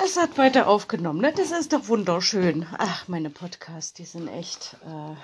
Es 0.02 0.16
hat 0.16 0.38
weiter 0.38 0.68
aufgenommen, 0.68 1.20
ne? 1.20 1.34
Das 1.34 1.50
ist 1.50 1.74
doch 1.74 1.86
wunderschön. 1.88 2.66
Ach, 2.78 3.08
meine 3.08 3.28
Podcasts, 3.28 3.92
die 3.92 4.06
sind 4.06 4.26
echt, 4.28 4.78
äh, 4.86 5.16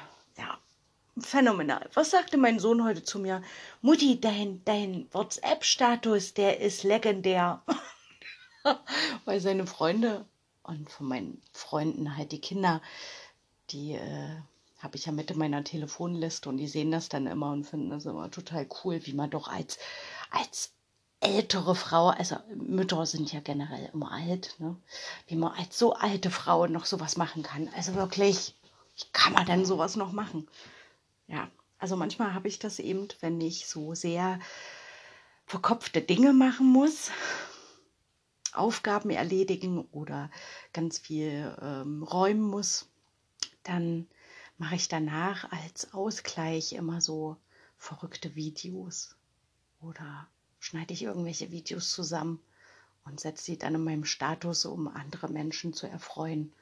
phänomenal. 1.20 1.88
Was 1.94 2.10
sagte 2.10 2.36
mein 2.36 2.58
Sohn 2.58 2.84
heute 2.84 3.02
zu 3.02 3.18
mir? 3.18 3.42
Mutti, 3.82 4.20
dein, 4.20 4.62
dein 4.64 5.08
WhatsApp-Status, 5.12 6.34
der 6.34 6.60
ist 6.60 6.84
legendär. 6.84 7.62
Weil 9.24 9.40
seine 9.40 9.66
Freunde 9.66 10.24
und 10.62 10.90
von 10.90 11.08
meinen 11.08 11.42
Freunden 11.52 12.16
halt 12.16 12.32
die 12.32 12.40
Kinder, 12.40 12.82
die 13.70 13.94
äh, 13.94 14.36
habe 14.78 14.96
ich 14.96 15.06
ja 15.06 15.12
mit 15.12 15.30
in 15.30 15.38
meiner 15.38 15.64
Telefonliste 15.64 16.48
und 16.48 16.58
die 16.58 16.68
sehen 16.68 16.90
das 16.90 17.08
dann 17.08 17.26
immer 17.26 17.52
und 17.52 17.64
finden 17.64 17.90
das 17.90 18.06
immer 18.06 18.30
total 18.30 18.66
cool, 18.84 19.00
wie 19.04 19.12
man 19.12 19.30
doch 19.30 19.48
als, 19.48 19.78
als 20.30 20.72
ältere 21.20 21.74
Frau, 21.74 22.08
also 22.08 22.36
Mütter 22.54 23.04
sind 23.06 23.32
ja 23.32 23.40
generell 23.40 23.90
immer 23.92 24.12
alt, 24.12 24.54
ne? 24.58 24.76
wie 25.26 25.36
man 25.36 25.52
als 25.52 25.78
so 25.78 25.94
alte 25.94 26.30
Frau 26.30 26.66
noch 26.66 26.84
sowas 26.84 27.16
machen 27.16 27.42
kann. 27.42 27.68
Also 27.76 27.94
wirklich, 27.94 28.54
wie 28.96 29.04
kann 29.12 29.32
man 29.32 29.46
denn 29.46 29.64
sowas 29.64 29.96
noch 29.96 30.12
machen? 30.12 30.46
Ja, 31.28 31.50
also 31.78 31.96
manchmal 31.96 32.34
habe 32.34 32.48
ich 32.48 32.58
das 32.58 32.78
eben, 32.78 33.06
wenn 33.20 33.40
ich 33.40 33.68
so 33.68 33.94
sehr 33.94 34.40
verkopfte 35.46 36.02
Dinge 36.02 36.32
machen 36.32 36.66
muss, 36.66 37.10
Aufgaben 38.52 39.10
erledigen 39.10 39.82
oder 39.92 40.30
ganz 40.72 40.98
viel 40.98 41.56
ähm, 41.60 42.02
räumen 42.02 42.42
muss, 42.42 42.88
dann 43.62 44.08
mache 44.56 44.74
ich 44.74 44.88
danach 44.88 45.52
als 45.52 45.92
Ausgleich 45.92 46.72
immer 46.72 47.00
so 47.00 47.36
verrückte 47.76 48.34
Videos 48.34 49.16
oder 49.80 50.28
schneide 50.58 50.94
ich 50.94 51.02
irgendwelche 51.02 51.50
Videos 51.50 51.92
zusammen 51.92 52.40
und 53.04 53.20
setze 53.20 53.44
sie 53.44 53.58
dann 53.58 53.74
in 53.74 53.84
meinem 53.84 54.04
Status, 54.04 54.64
um 54.64 54.88
andere 54.88 55.28
Menschen 55.28 55.72
zu 55.72 55.86
erfreuen 55.86 56.52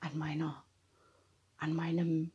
an 0.00 0.18
meiner, 0.18 0.62
an 1.56 1.74
meinem 1.74 2.32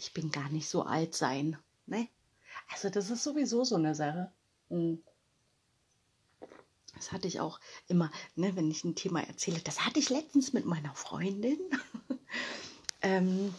ich 0.00 0.14
bin 0.14 0.30
gar 0.30 0.48
nicht 0.48 0.68
so 0.68 0.82
alt 0.82 1.14
sein. 1.14 1.58
Ne? 1.86 2.08
Also 2.72 2.88
das 2.88 3.10
ist 3.10 3.22
sowieso 3.22 3.64
so 3.64 3.76
eine 3.76 3.94
Sache. 3.94 4.32
Hm. 4.70 5.02
Das 6.94 7.12
hatte 7.12 7.28
ich 7.28 7.40
auch 7.40 7.60
immer, 7.86 8.10
ne, 8.34 8.56
wenn 8.56 8.70
ich 8.70 8.84
ein 8.84 8.94
Thema 8.94 9.22
erzähle. 9.22 9.60
Das 9.60 9.86
hatte 9.86 10.00
ich 10.00 10.10
letztens 10.10 10.52
mit 10.52 10.64
meiner 10.64 10.94
Freundin. 10.94 11.58
ähm, 13.02 13.54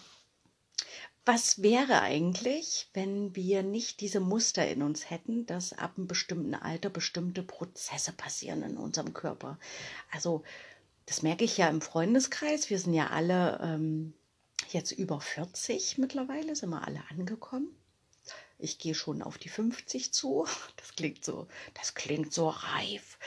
was 1.25 1.62
wäre 1.62 2.01
eigentlich, 2.01 2.89
wenn 2.93 3.36
wir 3.36 3.62
nicht 3.63 4.01
diese 4.01 4.19
Muster 4.19 4.67
in 4.67 4.81
uns 4.81 5.10
hätten, 5.10 5.45
dass 5.45 5.74
ab 5.74 5.93
einem 5.98 6.07
bestimmten 6.07 6.55
Alter 6.55 6.89
bestimmte 6.89 7.43
Prozesse 7.43 8.12
passieren 8.12 8.63
in 8.63 8.77
unserem 8.77 9.13
Körper? 9.13 9.60
Also, 10.12 10.43
das 11.05 11.21
merke 11.21 11.43
ich 11.43 11.57
ja 11.57 11.69
im 11.69 11.81
Freundeskreis. 11.81 12.69
Wir 12.69 12.79
sind 12.79 12.93
ja 12.93 13.07
alle 13.07 13.60
ähm, 13.62 14.13
jetzt 14.73 14.91
über 14.91 15.19
40 15.19 15.97
mittlerweile, 15.97 16.55
sind 16.55 16.69
wir 16.69 16.85
alle 16.85 17.03
angekommen. 17.09 17.75
Ich 18.57 18.77
gehe 18.77 18.95
schon 18.95 19.21
auf 19.21 19.37
die 19.37 19.49
50 19.49 20.13
zu. 20.13 20.45
Das 20.77 20.95
klingt 20.95 21.23
so, 21.23 21.47
das 21.73 21.93
klingt 21.95 22.33
so 22.33 22.49
reif. 22.49 23.17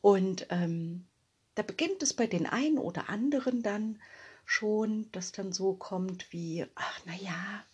Und 0.00 0.46
ähm, 0.50 1.06
da 1.54 1.62
beginnt 1.62 2.02
es 2.02 2.14
bei 2.14 2.26
den 2.26 2.46
einen 2.46 2.78
oder 2.78 3.08
anderen 3.08 3.62
dann 3.62 4.00
schon, 4.44 5.10
dass 5.12 5.32
dann 5.32 5.52
so 5.52 5.74
kommt 5.74 6.32
wie, 6.32 6.66
ach 6.74 7.04
naja, 7.04 7.64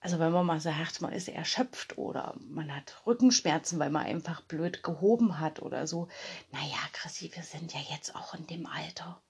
also 0.00 0.20
wenn 0.20 0.32
man 0.32 0.46
mal 0.46 0.60
sagt, 0.60 1.00
man 1.00 1.12
ist 1.12 1.28
erschöpft 1.28 1.98
oder 1.98 2.34
man 2.48 2.74
hat 2.74 3.02
Rückenschmerzen, 3.06 3.78
weil 3.78 3.90
man 3.90 4.06
einfach 4.06 4.40
blöd 4.42 4.82
gehoben 4.82 5.40
hat 5.40 5.60
oder 5.60 5.86
so. 5.86 6.08
Naja, 6.52 6.78
Chrissy, 6.92 7.30
wir 7.34 7.42
sind 7.42 7.74
ja 7.74 7.80
jetzt 7.90 8.14
auch 8.14 8.34
in 8.34 8.46
dem 8.46 8.66
Alter. 8.66 9.20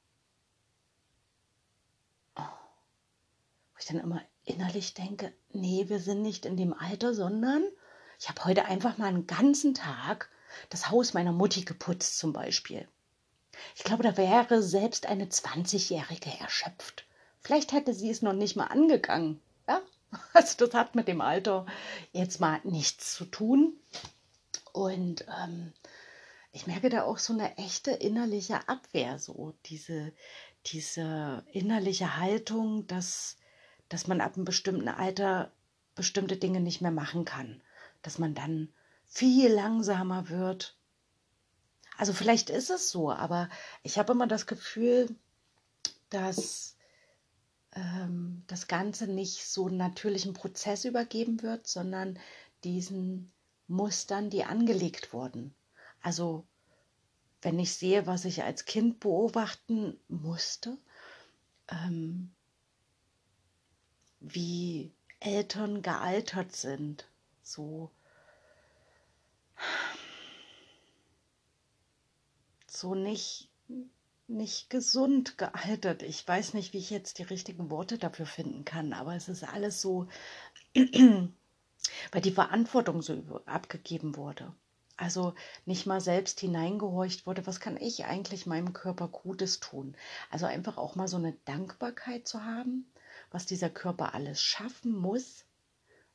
Wo 3.79 3.81
ich 3.81 3.87
dann 3.87 4.01
immer 4.01 4.23
innerlich 4.45 4.95
denke, 4.95 5.33
nee, 5.53 5.85
wir 5.89 6.01
sind 6.01 6.21
nicht 6.21 6.47
in 6.47 6.57
dem 6.57 6.75
Alter, 6.75 7.15
sondern 7.15 7.63
ich 8.19 8.29
habe 8.29 8.45
heute 8.45 8.65
einfach 8.65 8.99
mal 8.99 9.07
einen 9.07 9.29
ganzen 9.29 9.73
Tag 9.73 10.29
das 10.69 10.91
Haus 10.91 11.15
meiner 11.15 11.31
Mutti 11.31 11.63
geputzt 11.63 12.19
zum 12.19 12.33
Beispiel. 12.33 12.89
Ich 13.77 13.85
glaube, 13.85 14.03
da 14.03 14.17
wäre 14.17 14.65
selbst 14.65 15.07
eine 15.07 15.27
20-Jährige 15.27 16.31
erschöpft. 16.41 17.07
Vielleicht 17.41 17.71
hätte 17.71 17.95
sie 17.95 18.11
es 18.11 18.21
noch 18.21 18.33
nicht 18.33 18.57
mal 18.57 18.67
angegangen. 18.67 19.41
Ja? 19.69 19.81
Also 20.33 20.67
das 20.67 20.75
hat 20.75 20.97
mit 20.97 21.07
dem 21.07 21.21
Alter 21.21 21.65
jetzt 22.11 22.41
mal 22.41 22.61
nichts 22.65 23.15
zu 23.15 23.27
tun. 23.27 23.79
Und 24.73 25.25
ähm, 25.45 25.73
ich 26.51 26.67
merke 26.67 26.89
da 26.89 27.05
auch 27.05 27.19
so 27.19 27.33
eine 27.33 27.57
echte 27.59 27.93
innerliche 27.93 28.69
Abwehr, 28.69 29.21
so 29.21 29.55
diese, 29.67 30.13
diese 30.67 31.45
innerliche 31.53 32.17
Haltung, 32.17 32.89
dass 32.89 33.37
dass 33.88 34.07
man 34.07 34.21
ab 34.21 34.37
einem 34.37 34.45
bestimmten 34.45 34.88
Alter 34.88 35.52
bestimmte 35.95 36.37
Dinge 36.37 36.61
nicht 36.61 36.80
mehr 36.80 36.90
machen 36.90 37.25
kann, 37.25 37.61
dass 38.02 38.18
man 38.18 38.35
dann 38.35 38.73
viel 39.04 39.50
langsamer 39.52 40.28
wird. 40.28 40.76
Also 41.97 42.12
vielleicht 42.12 42.50
ist 42.50 42.71
es 42.71 42.90
so, 42.90 43.11
aber 43.11 43.49
ich 43.83 43.99
habe 43.99 44.12
immer 44.12 44.26
das 44.26 44.47
Gefühl, 44.47 45.09
dass 46.11 46.76
ähm, 47.75 48.45
das 48.47 48.68
Ganze 48.68 49.09
nicht 49.09 49.47
so 49.47 49.66
einen 49.66 49.76
natürlichen 49.76 50.35
Prozess 50.35 50.85
übergeben 50.85 51.42
wird, 51.42 51.66
sondern 51.66 52.18
diesen 52.64 53.33
Mustern, 53.66 54.30
die 54.30 54.45
angelegt 54.45 55.12
wurden. 55.12 55.54
Also 56.00 56.47
wenn 57.42 57.59
ich 57.59 57.75
sehe, 57.75 58.07
was 58.07 58.25
ich 58.25 58.42
als 58.42 58.64
Kind 58.64 59.00
beobachten 59.00 59.99
musste, 60.09 60.78
ähm, 61.71 62.30
wie 64.21 64.93
Eltern 65.21 65.83
gealtert 65.83 66.55
sind. 66.55 67.09
So, 67.43 67.91
so 72.67 72.95
nicht, 72.95 73.49
nicht 74.27 74.71
gesund 74.71 75.39
gealtert. 75.39 76.03
Ich 76.03 76.27
weiß 76.27 76.55
nicht, 76.55 76.73
wie 76.73 76.79
ich 76.79 76.91
jetzt 76.91 77.19
die 77.19 77.25
richtigen 77.25 77.71
Worte 77.71 77.99
dafür 77.99 78.27
finden 78.27 78.65
kann, 78.65 78.93
aber 78.93 79.15
es 79.15 79.29
ist 79.29 79.45
alles 79.45 79.81
so, 79.81 80.09
weil 80.75 82.23
die 82.23 82.33
Verantwortung 82.33 83.03
so 83.03 83.43
abgegeben 83.47 84.17
wurde. 84.17 84.55
Also 84.97 85.35
nicht 85.65 85.87
mal 85.87 86.01
selbst 86.01 86.41
hineingehorcht 86.41 87.25
wurde, 87.25 87.47
was 87.47 87.61
kann 87.61 87.77
ich 87.77 88.05
eigentlich 88.05 88.47
meinem 88.47 88.73
Körper 88.73 89.07
Gutes 89.07 89.61
tun? 89.61 89.97
Also 90.29 90.47
einfach 90.47 90.77
auch 90.77 90.97
mal 90.97 91.07
so 91.07 91.17
eine 91.17 91.35
Dankbarkeit 91.45 92.27
zu 92.27 92.45
haben, 92.45 92.85
was 93.31 93.47
dieser 93.47 93.71
Körper 93.71 94.15
alles 94.15 94.41
schaffen 94.41 94.97
muss, 94.97 95.45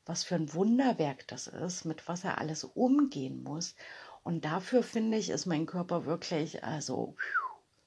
was 0.06 0.24
für 0.24 0.34
ein 0.34 0.52
Wunderwerk 0.52 1.26
das 1.28 1.46
ist, 1.46 1.84
mit 1.84 2.08
was 2.08 2.24
er 2.24 2.38
alles 2.38 2.64
umgehen 2.64 3.42
muss. 3.42 3.74
Und 4.22 4.44
dafür 4.44 4.82
finde 4.82 5.18
ich, 5.18 5.30
ist 5.30 5.46
mein 5.46 5.66
Körper 5.66 6.06
wirklich, 6.06 6.64
also 6.64 7.14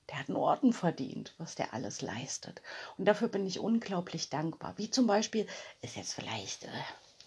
der 0.09 0.19
hat 0.19 0.29
einen 0.29 0.37
Orden 0.37 0.71
verdient, 0.71 1.33
was 1.37 1.55
der 1.55 1.73
alles 1.73 2.01
leistet. 2.01 2.61
Und 2.97 3.05
dafür 3.05 3.27
bin 3.27 3.45
ich 3.45 3.59
unglaublich 3.59 4.29
dankbar. 4.29 4.73
Wie 4.77 4.89
zum 4.89 5.07
Beispiel, 5.07 5.47
ist 5.81 5.95
jetzt 5.95 6.13
vielleicht, 6.13 6.63
äh, 6.63 6.83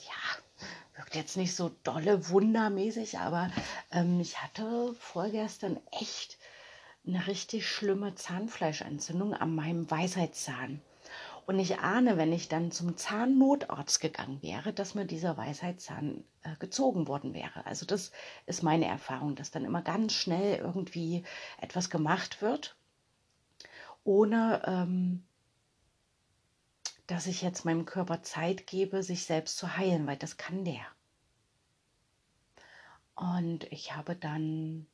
ja, 0.06 0.66
wirkt 0.96 1.14
jetzt 1.14 1.36
nicht 1.36 1.54
so 1.54 1.70
dolle, 1.82 2.28
wundermäßig, 2.30 3.18
aber 3.18 3.50
ähm, 3.90 4.20
ich 4.20 4.40
hatte 4.42 4.94
vorgestern 4.94 5.78
echt 5.92 6.38
eine 7.06 7.26
richtig 7.26 7.68
schlimme 7.68 8.14
Zahnfleischentzündung 8.14 9.34
an 9.34 9.54
meinem 9.54 9.90
Weisheitszahn. 9.90 10.80
Und 11.50 11.58
ich 11.58 11.80
ahne, 11.80 12.16
wenn 12.16 12.32
ich 12.32 12.46
dann 12.46 12.70
zum 12.70 12.96
Zahnnotarzt 12.96 14.00
gegangen 14.00 14.40
wäre, 14.40 14.72
dass 14.72 14.94
mir 14.94 15.04
dieser 15.04 15.36
Weisheitszahn 15.36 16.22
äh, 16.42 16.54
gezogen 16.60 17.08
worden 17.08 17.34
wäre. 17.34 17.66
Also 17.66 17.84
das 17.84 18.12
ist 18.46 18.62
meine 18.62 18.86
Erfahrung, 18.86 19.34
dass 19.34 19.50
dann 19.50 19.64
immer 19.64 19.82
ganz 19.82 20.12
schnell 20.12 20.58
irgendwie 20.58 21.24
etwas 21.60 21.90
gemacht 21.90 22.40
wird, 22.40 22.76
ohne 24.04 24.62
ähm, 24.64 25.24
dass 27.08 27.26
ich 27.26 27.42
jetzt 27.42 27.64
meinem 27.64 27.84
Körper 27.84 28.22
Zeit 28.22 28.68
gebe, 28.68 29.02
sich 29.02 29.24
selbst 29.24 29.58
zu 29.58 29.76
heilen, 29.76 30.06
weil 30.06 30.18
das 30.18 30.36
kann 30.36 30.64
der. 30.64 30.86
Und 33.16 33.64
ich 33.72 33.96
habe 33.96 34.14
dann 34.14 34.86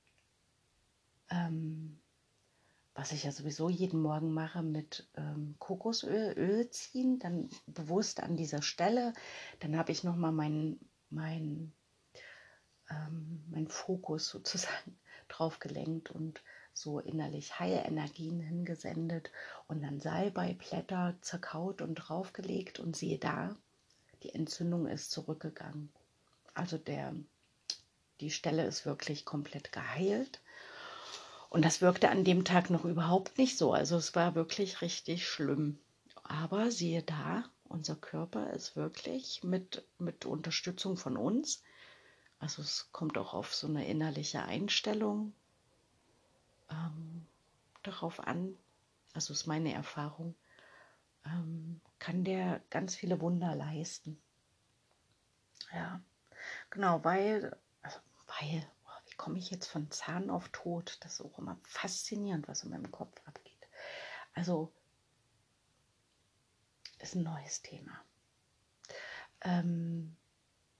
ähm, 1.29 1.99
was 2.97 3.13
ich 3.13 3.25
ja 3.25 3.31
sowieso 3.31 3.69
jeden 3.69 4.01
Morgen 4.01 4.33
mache, 4.33 4.63
mit 4.63 5.07
ähm, 5.17 5.55
Kokosöl 5.59 6.33
Öl 6.37 6.71
ziehen, 6.71 7.19
dann 7.19 7.51
bewusst 7.67 8.23
an 8.23 8.39
dieser 8.39 8.63
Stelle. 8.63 9.13
Dann 9.61 9.77
habe 9.77 9.93
ich 9.93 10.03
nochmal 10.03 10.33
meinen 10.33 10.81
mein, 11.11 11.73
ähm, 12.91 13.45
mein 13.51 13.69
Fokus 13.69 14.29
sozusagen 14.31 14.99
drauf 15.29 15.59
gelenkt 15.59 16.11
und 16.11 16.43
so 16.73 16.99
innerlich 16.99 17.59
Heilenergien 17.61 18.41
hingesendet 18.41 19.31
und 19.67 19.83
dann 19.83 20.01
Salbeiblätter 20.01 21.17
zerkaut 21.21 21.83
und 21.83 21.97
draufgelegt 21.97 22.81
und 22.81 22.97
siehe 22.97 23.19
da, 23.19 23.57
die 24.23 24.35
Entzündung 24.35 24.87
ist 24.87 25.11
zurückgegangen. 25.11 25.91
Also 26.55 26.79
der, 26.79 27.15
die 28.21 28.31
Stelle 28.31 28.65
ist 28.65 28.87
wirklich 28.87 29.27
komplett 29.27 29.73
geheilt 29.73 30.41
und 31.49 31.65
das 31.65 31.81
wirkte 31.81 32.11
an 32.11 32.25
dem 32.25 32.45
Tag 32.45 32.71
noch 32.71 32.85
überhaupt 32.85 33.39
nicht 33.39 33.59
so. 33.59 33.73
Also 33.73 33.97
es 33.97 34.15
war 34.15 34.35
wirklich 34.35 34.83
richtig 34.83 35.29
schlimm. 35.29 35.79
Aber 36.23 36.71
siehe 36.71 37.03
da, 37.03 37.45
unser 37.65 37.97
Körper 37.97 38.51
ist 38.51 38.77
wirklich 38.77 39.43
mit, 39.45 39.87
mit 39.99 40.27
Unterstützung 40.27 40.97
von 40.97 41.17
uns. 41.17 41.63
Also 42.39 42.63
es 42.63 42.91
kommt 42.93 43.17
auch 43.17 43.33
auf 43.33 43.55
so 43.55 43.67
eine 43.67 43.87
innerliche 43.87 44.43
Einstellung 44.43 45.33
ähm, 46.71 47.27
darauf 47.83 48.21
an. 48.21 48.57
Also 49.15 49.33
ist 49.33 49.47
meine 49.47 49.73
Erfahrung. 49.73 50.35
Ähm, 51.25 51.81
kann 51.99 52.25
der 52.25 52.61
ganz 52.71 52.95
viele 52.95 53.21
Wunder 53.21 53.55
leisten. 53.55 54.21
Ja, 55.73 56.01
genau, 56.71 57.03
weil, 57.05 57.57
also 57.83 57.99
weil, 58.41 58.67
komme 59.17 59.39
ich 59.39 59.51
jetzt 59.51 59.67
von 59.67 59.91
Zahn 59.91 60.31
auf 60.31 60.49
Tod? 60.51 60.99
Das 61.01 61.15
ist 61.15 61.21
auch 61.21 61.39
immer 61.39 61.59
faszinierend, 61.63 62.49
was 62.49 62.65
in 62.65 62.71
meinem 62.71 62.91
Kopf 62.91 63.21
abgeht. 63.27 63.69
Also, 64.35 64.73
ist 66.99 67.15
ein 67.15 67.23
neues 67.23 67.63
Thema. 67.63 67.93
Ähm, 69.43 70.17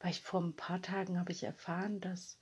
weil 0.01 0.11
ich 0.11 0.21
vor 0.21 0.41
ein 0.41 0.57
paar 0.57 0.83
Tagen 0.83 1.19
habe 1.19 1.33
ich 1.33 1.43
erfahren, 1.43 2.01
dass 2.01 2.39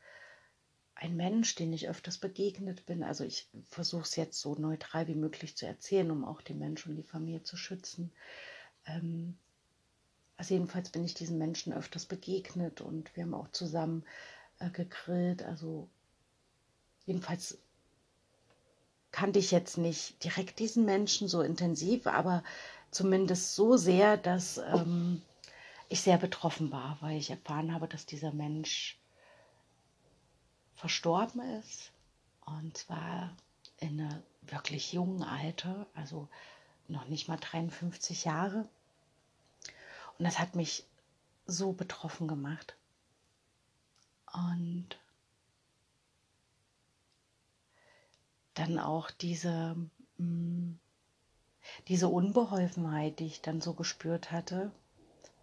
ein 0.95 1.17
Mensch, 1.17 1.55
den 1.55 1.73
ich 1.73 1.89
öfters 1.89 2.19
begegnet 2.19 2.87
bin, 2.87 3.03
also 3.03 3.25
ich 3.25 3.49
versuche 3.69 4.03
es 4.03 4.17
jetzt 4.17 4.41
so 4.41 4.55
neutral 4.55 5.09
wie 5.09 5.15
möglich 5.15 5.57
zu 5.57 5.67
erzählen, 5.67 6.11
um 6.11 6.25
auch 6.25 6.41
den 6.41 6.59
Menschen 6.59 6.91
und 6.91 6.97
die 6.97 7.03
Familie 7.03 7.43
zu 7.43 7.57
schützen. 7.57 8.13
Ähm, 8.87 9.37
also 10.37 10.55
jedenfalls 10.55 10.91
bin 10.91 11.05
ich 11.05 11.15
diesen 11.15 11.39
Menschen 11.39 11.73
öfters 11.73 12.07
begegnet 12.07 12.81
und 12.81 13.15
wir 13.17 13.25
haben 13.25 13.35
auch 13.35 13.51
zusammen 13.51 14.05
äh, 14.59 14.71
gegrillt. 14.71 15.43
Also 15.43 15.89
jedenfalls 17.07 17.59
kannte 19.11 19.39
ich 19.39 19.51
jetzt 19.51 19.79
nicht 19.79 20.23
direkt 20.25 20.59
diesen 20.59 20.85
Menschen 20.85 21.29
so 21.29 21.43
intensiv, 21.43 22.07
aber 22.07 22.43
zumindest 22.91 23.55
so 23.55 23.77
sehr, 23.77 24.17
dass 24.17 24.59
ähm, 24.59 25.23
ich 25.89 26.01
sehr 26.01 26.19
betroffen 26.19 26.73
war, 26.73 26.99
weil 27.01 27.19
ich 27.19 27.31
erfahren 27.31 27.73
habe, 27.73 27.87
dass 27.87 28.07
dieser 28.07 28.33
Mensch 28.33 28.99
verstorben 30.75 31.41
ist. 31.61 31.93
Und 32.45 32.77
zwar 32.77 33.35
in 33.79 34.01
einem 34.01 34.23
wirklich 34.43 34.93
jungen 34.93 35.23
Alter, 35.23 35.87
also 35.95 36.29
noch 36.89 37.07
nicht 37.07 37.29
mal 37.29 37.39
53 37.39 38.25
Jahre. 38.25 38.69
Und 40.19 40.25
das 40.25 40.39
hat 40.39 40.55
mich 40.55 40.85
so 41.47 41.73
betroffen 41.73 42.29
gemacht. 42.29 42.77
Und 44.35 44.89
dann 48.55 48.79
auch 48.79 49.11
diese, 49.11 49.77
mm, 50.19 50.73
diese 51.89 52.09
Unbeholfenheit, 52.09 53.21
die 53.21 53.27
ich 53.27 53.43
dann 53.43 53.61
so 53.61 53.75
gespürt 53.75 54.33
hatte, 54.33 54.73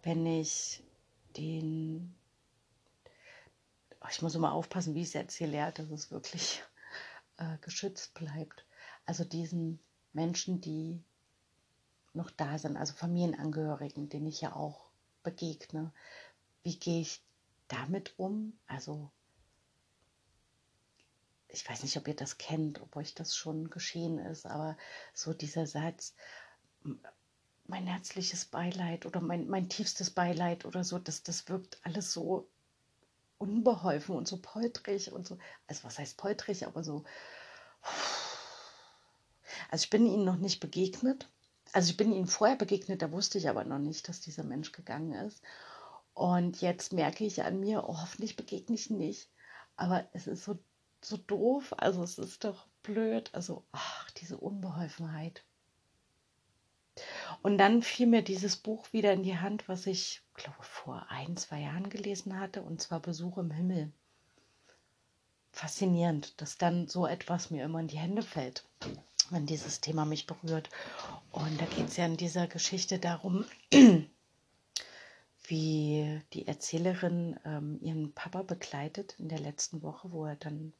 wenn 0.02 0.26
ich 0.26 0.82
den, 1.36 2.14
oh, 4.00 4.08
ich 4.10 4.20
muss 4.20 4.34
immer 4.34 4.52
aufpassen, 4.52 4.94
wie 4.94 5.02
ich 5.02 5.08
es 5.08 5.14
erzähle, 5.14 5.72
dass 5.72 5.90
es 5.90 6.10
wirklich 6.10 6.62
äh, 7.38 7.56
geschützt 7.62 8.12
bleibt. 8.14 8.66
Also 9.06 9.24
diesen 9.24 9.78
Menschen, 10.12 10.60
die 10.60 11.02
noch 12.12 12.30
da 12.30 12.58
sind, 12.58 12.76
also 12.76 12.92
Familienangehörigen, 12.92 14.10
denen 14.10 14.26
ich 14.26 14.42
ja 14.42 14.54
auch 14.54 14.90
begegne, 15.22 15.92
wie 16.62 16.78
gehe 16.78 17.00
ich 17.00 17.22
damit 17.72 18.14
um? 18.18 18.58
Also 18.66 19.10
ich 21.48 21.68
weiß 21.68 21.82
nicht, 21.82 21.96
ob 21.96 22.08
ihr 22.08 22.16
das 22.16 22.38
kennt, 22.38 22.80
ob 22.80 22.96
euch 22.96 23.14
das 23.14 23.36
schon 23.36 23.70
geschehen 23.70 24.18
ist, 24.18 24.46
aber 24.46 24.76
so 25.12 25.34
dieser 25.34 25.66
Satz, 25.66 26.14
mein 27.66 27.86
herzliches 27.86 28.44
Beileid 28.46 29.06
oder 29.06 29.20
mein, 29.20 29.48
mein 29.48 29.68
tiefstes 29.68 30.10
Beileid 30.10 30.64
oder 30.64 30.82
so, 30.82 30.98
das, 30.98 31.22
das 31.22 31.48
wirkt 31.48 31.78
alles 31.82 32.12
so 32.12 32.48
unbeholfen 33.38 34.16
und 34.16 34.28
so 34.28 34.38
poltrig 34.38 35.12
und 35.12 35.26
so, 35.26 35.38
also 35.66 35.84
was 35.84 35.98
heißt 35.98 36.16
poltrig, 36.16 36.66
aber 36.66 36.82
so. 36.82 37.04
Also 39.70 39.84
ich 39.84 39.90
bin 39.90 40.06
ihnen 40.06 40.24
noch 40.24 40.36
nicht 40.36 40.60
begegnet. 40.60 41.28
Also 41.72 41.90
ich 41.90 41.96
bin 41.96 42.12
ihnen 42.12 42.26
vorher 42.26 42.56
begegnet, 42.56 43.02
da 43.02 43.10
wusste 43.12 43.38
ich 43.38 43.48
aber 43.48 43.64
noch 43.64 43.78
nicht, 43.78 44.08
dass 44.08 44.20
dieser 44.20 44.44
Mensch 44.44 44.72
gegangen 44.72 45.12
ist. 45.12 45.42
Und 46.14 46.60
jetzt 46.60 46.92
merke 46.92 47.24
ich 47.24 47.42
an 47.42 47.60
mir, 47.60 47.84
oh, 47.88 48.00
hoffentlich 48.00 48.36
begegne 48.36 48.74
ich 48.74 48.90
nicht. 48.90 49.30
Aber 49.76 50.06
es 50.12 50.26
ist 50.26 50.44
so, 50.44 50.58
so 51.00 51.16
doof. 51.16 51.74
Also 51.78 52.02
es 52.02 52.18
ist 52.18 52.44
doch 52.44 52.66
blöd. 52.82 53.30
Also, 53.32 53.64
ach, 53.72 54.10
diese 54.12 54.36
Unbeholfenheit. 54.36 55.44
Und 57.42 57.58
dann 57.58 57.82
fiel 57.82 58.06
mir 58.06 58.22
dieses 58.22 58.56
Buch 58.56 58.92
wieder 58.92 59.12
in 59.12 59.22
die 59.22 59.38
Hand, 59.38 59.68
was 59.68 59.86
ich, 59.86 60.22
glaube 60.34 60.62
vor 60.62 61.06
ein, 61.08 61.36
zwei 61.36 61.60
Jahren 61.60 61.88
gelesen 61.88 62.38
hatte, 62.38 62.62
und 62.62 62.82
zwar 62.82 63.00
Besuch 63.00 63.38
im 63.38 63.50
Himmel. 63.50 63.90
Faszinierend, 65.52 66.40
dass 66.40 66.58
dann 66.58 66.88
so 66.88 67.06
etwas 67.06 67.50
mir 67.50 67.64
immer 67.64 67.80
in 67.80 67.88
die 67.88 67.98
Hände 67.98 68.22
fällt, 68.22 68.64
wenn 69.30 69.46
dieses 69.46 69.80
Thema 69.80 70.04
mich 70.04 70.26
berührt. 70.26 70.68
Und 71.30 71.60
da 71.60 71.64
geht 71.66 71.88
es 71.88 71.96
ja 71.96 72.06
in 72.06 72.16
dieser 72.16 72.46
Geschichte 72.46 72.98
darum, 72.98 73.44
wie 75.52 76.18
die 76.32 76.46
Erzählerin 76.46 77.38
ähm, 77.44 77.78
ihren 77.82 78.14
Papa 78.14 78.40
begleitet 78.40 79.16
in 79.18 79.28
der 79.28 79.38
letzten 79.38 79.82
Woche, 79.82 80.10
wo 80.10 80.24
er 80.24 80.36
dann 80.36 80.72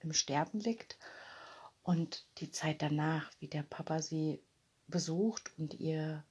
im 0.00 0.12
Sterben 0.12 0.58
liegt. 0.58 0.98
Und 1.84 2.26
die 2.38 2.50
Zeit 2.50 2.82
danach, 2.82 3.30
wie 3.38 3.46
der 3.46 3.62
Papa 3.62 4.02
sie 4.02 4.42
besucht 4.88 5.52
und 5.58 5.74
ihr 5.74 6.24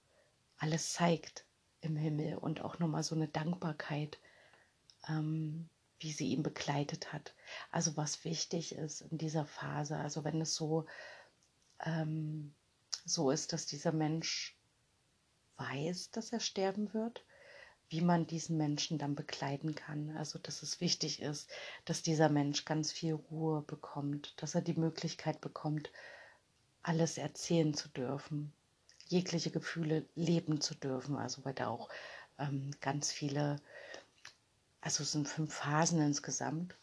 alles 0.58 0.91
zeigt 0.91 1.45
im 1.79 1.95
Himmel 1.95 2.36
und 2.36 2.60
auch 2.60 2.79
nochmal 2.79 3.01
so 3.01 3.15
eine 3.15 3.29
Dankbarkeit, 3.29 4.19
ähm, 5.08 5.69
wie 5.99 6.12
sie 6.12 6.27
ihn 6.34 6.43
begleitet 6.43 7.13
hat. 7.13 7.34
Also 7.71 7.95
was 7.95 8.25
wichtig 8.25 8.75
ist 8.75 9.03
in 9.10 9.17
dieser 9.17 9.45
Phase, 9.45 9.95
also 9.95 10.25
wenn 10.25 10.41
es 10.41 10.53
so, 10.53 10.86
ähm, 11.79 12.53
so 13.05 13.31
ist, 13.31 13.53
dass 13.53 13.67
dieser 13.67 13.93
Mensch 13.93 14.58
weiß, 15.55 16.12
dass 16.12 16.34
er 16.34 16.41
sterben 16.41 16.93
wird, 16.93 17.23
wie 17.89 18.02
man 18.02 18.28
diesen 18.28 18.58
Menschen 18.58 18.98
dann 18.98 19.15
begleiten 19.15 19.76
kann. 19.76 20.15
Also, 20.17 20.39
dass 20.39 20.63
es 20.63 20.82
wichtig 20.82 21.21
ist, 21.21 21.50
dass 21.86 22.02
dieser 22.02 22.30
Mensch 22.30 22.65
ganz 22.65 22.91
viel 22.91 23.13
Ruhe 23.13 23.62
bekommt, 23.62 24.34
dass 24.41 24.56
er 24.56 24.62
die 24.62 24.74
Möglichkeit 24.74 25.41
bekommt, 25.41 25.91
alles 26.82 27.17
erzählen 27.17 27.74
zu 27.74 27.89
dürfen, 27.89 28.54
jegliche 29.08 29.52
Gefühle 29.52 30.06
leben 30.15 30.62
zu 30.62 30.76
dürfen. 30.76 31.15
Also, 31.15 31.45
weil 31.45 31.54
da 31.54 31.67
auch 31.67 31.89
ähm, 32.39 32.71
ganz 32.82 33.12
viele, 33.12 33.58
also 34.82 35.04
es 35.04 35.12
sind 35.12 35.28
fünf 35.28 35.54
Phasen 35.54 36.02
insgesamt. 36.02 36.76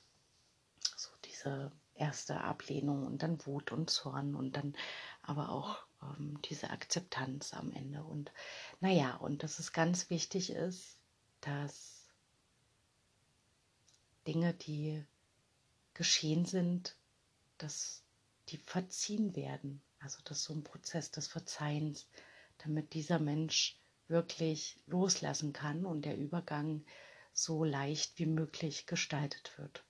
So 0.96 1.10
diese 1.24 1.72
erste 1.94 2.40
Ablehnung 2.40 3.06
und 3.06 3.22
dann 3.22 3.44
Wut 3.46 3.72
und 3.72 3.90
Zorn 3.90 4.34
und 4.34 4.56
dann 4.56 4.74
aber 5.22 5.50
auch 5.50 5.84
ähm, 6.02 6.38
diese 6.44 6.70
Akzeptanz 6.70 7.54
am 7.54 7.72
Ende. 7.72 8.02
Und 8.02 8.32
naja, 8.80 9.16
und 9.16 9.42
dass 9.42 9.58
es 9.58 9.72
ganz 9.72 10.10
wichtig 10.10 10.50
ist, 10.50 10.98
dass 11.40 12.06
Dinge, 14.26 14.54
die 14.54 15.04
geschehen 15.94 16.44
sind, 16.44 16.96
dass 17.58 18.02
die 18.48 18.58
verziehen 18.58 19.36
werden. 19.36 19.82
Also 20.00 20.20
dass 20.24 20.44
so 20.44 20.52
ein 20.52 20.64
Prozess 20.64 21.10
des 21.10 21.28
Verzeihens, 21.28 22.06
damit 22.58 22.94
dieser 22.94 23.18
Mensch 23.18 23.78
wirklich 24.08 24.78
loslassen 24.86 25.52
kann 25.52 25.86
und 25.86 26.04
der 26.04 26.16
Übergang 26.16 26.84
so 27.32 27.64
leicht 27.64 28.18
wie 28.18 28.26
möglich 28.26 28.86
gestaltet 28.86 29.56
wird. 29.58 29.84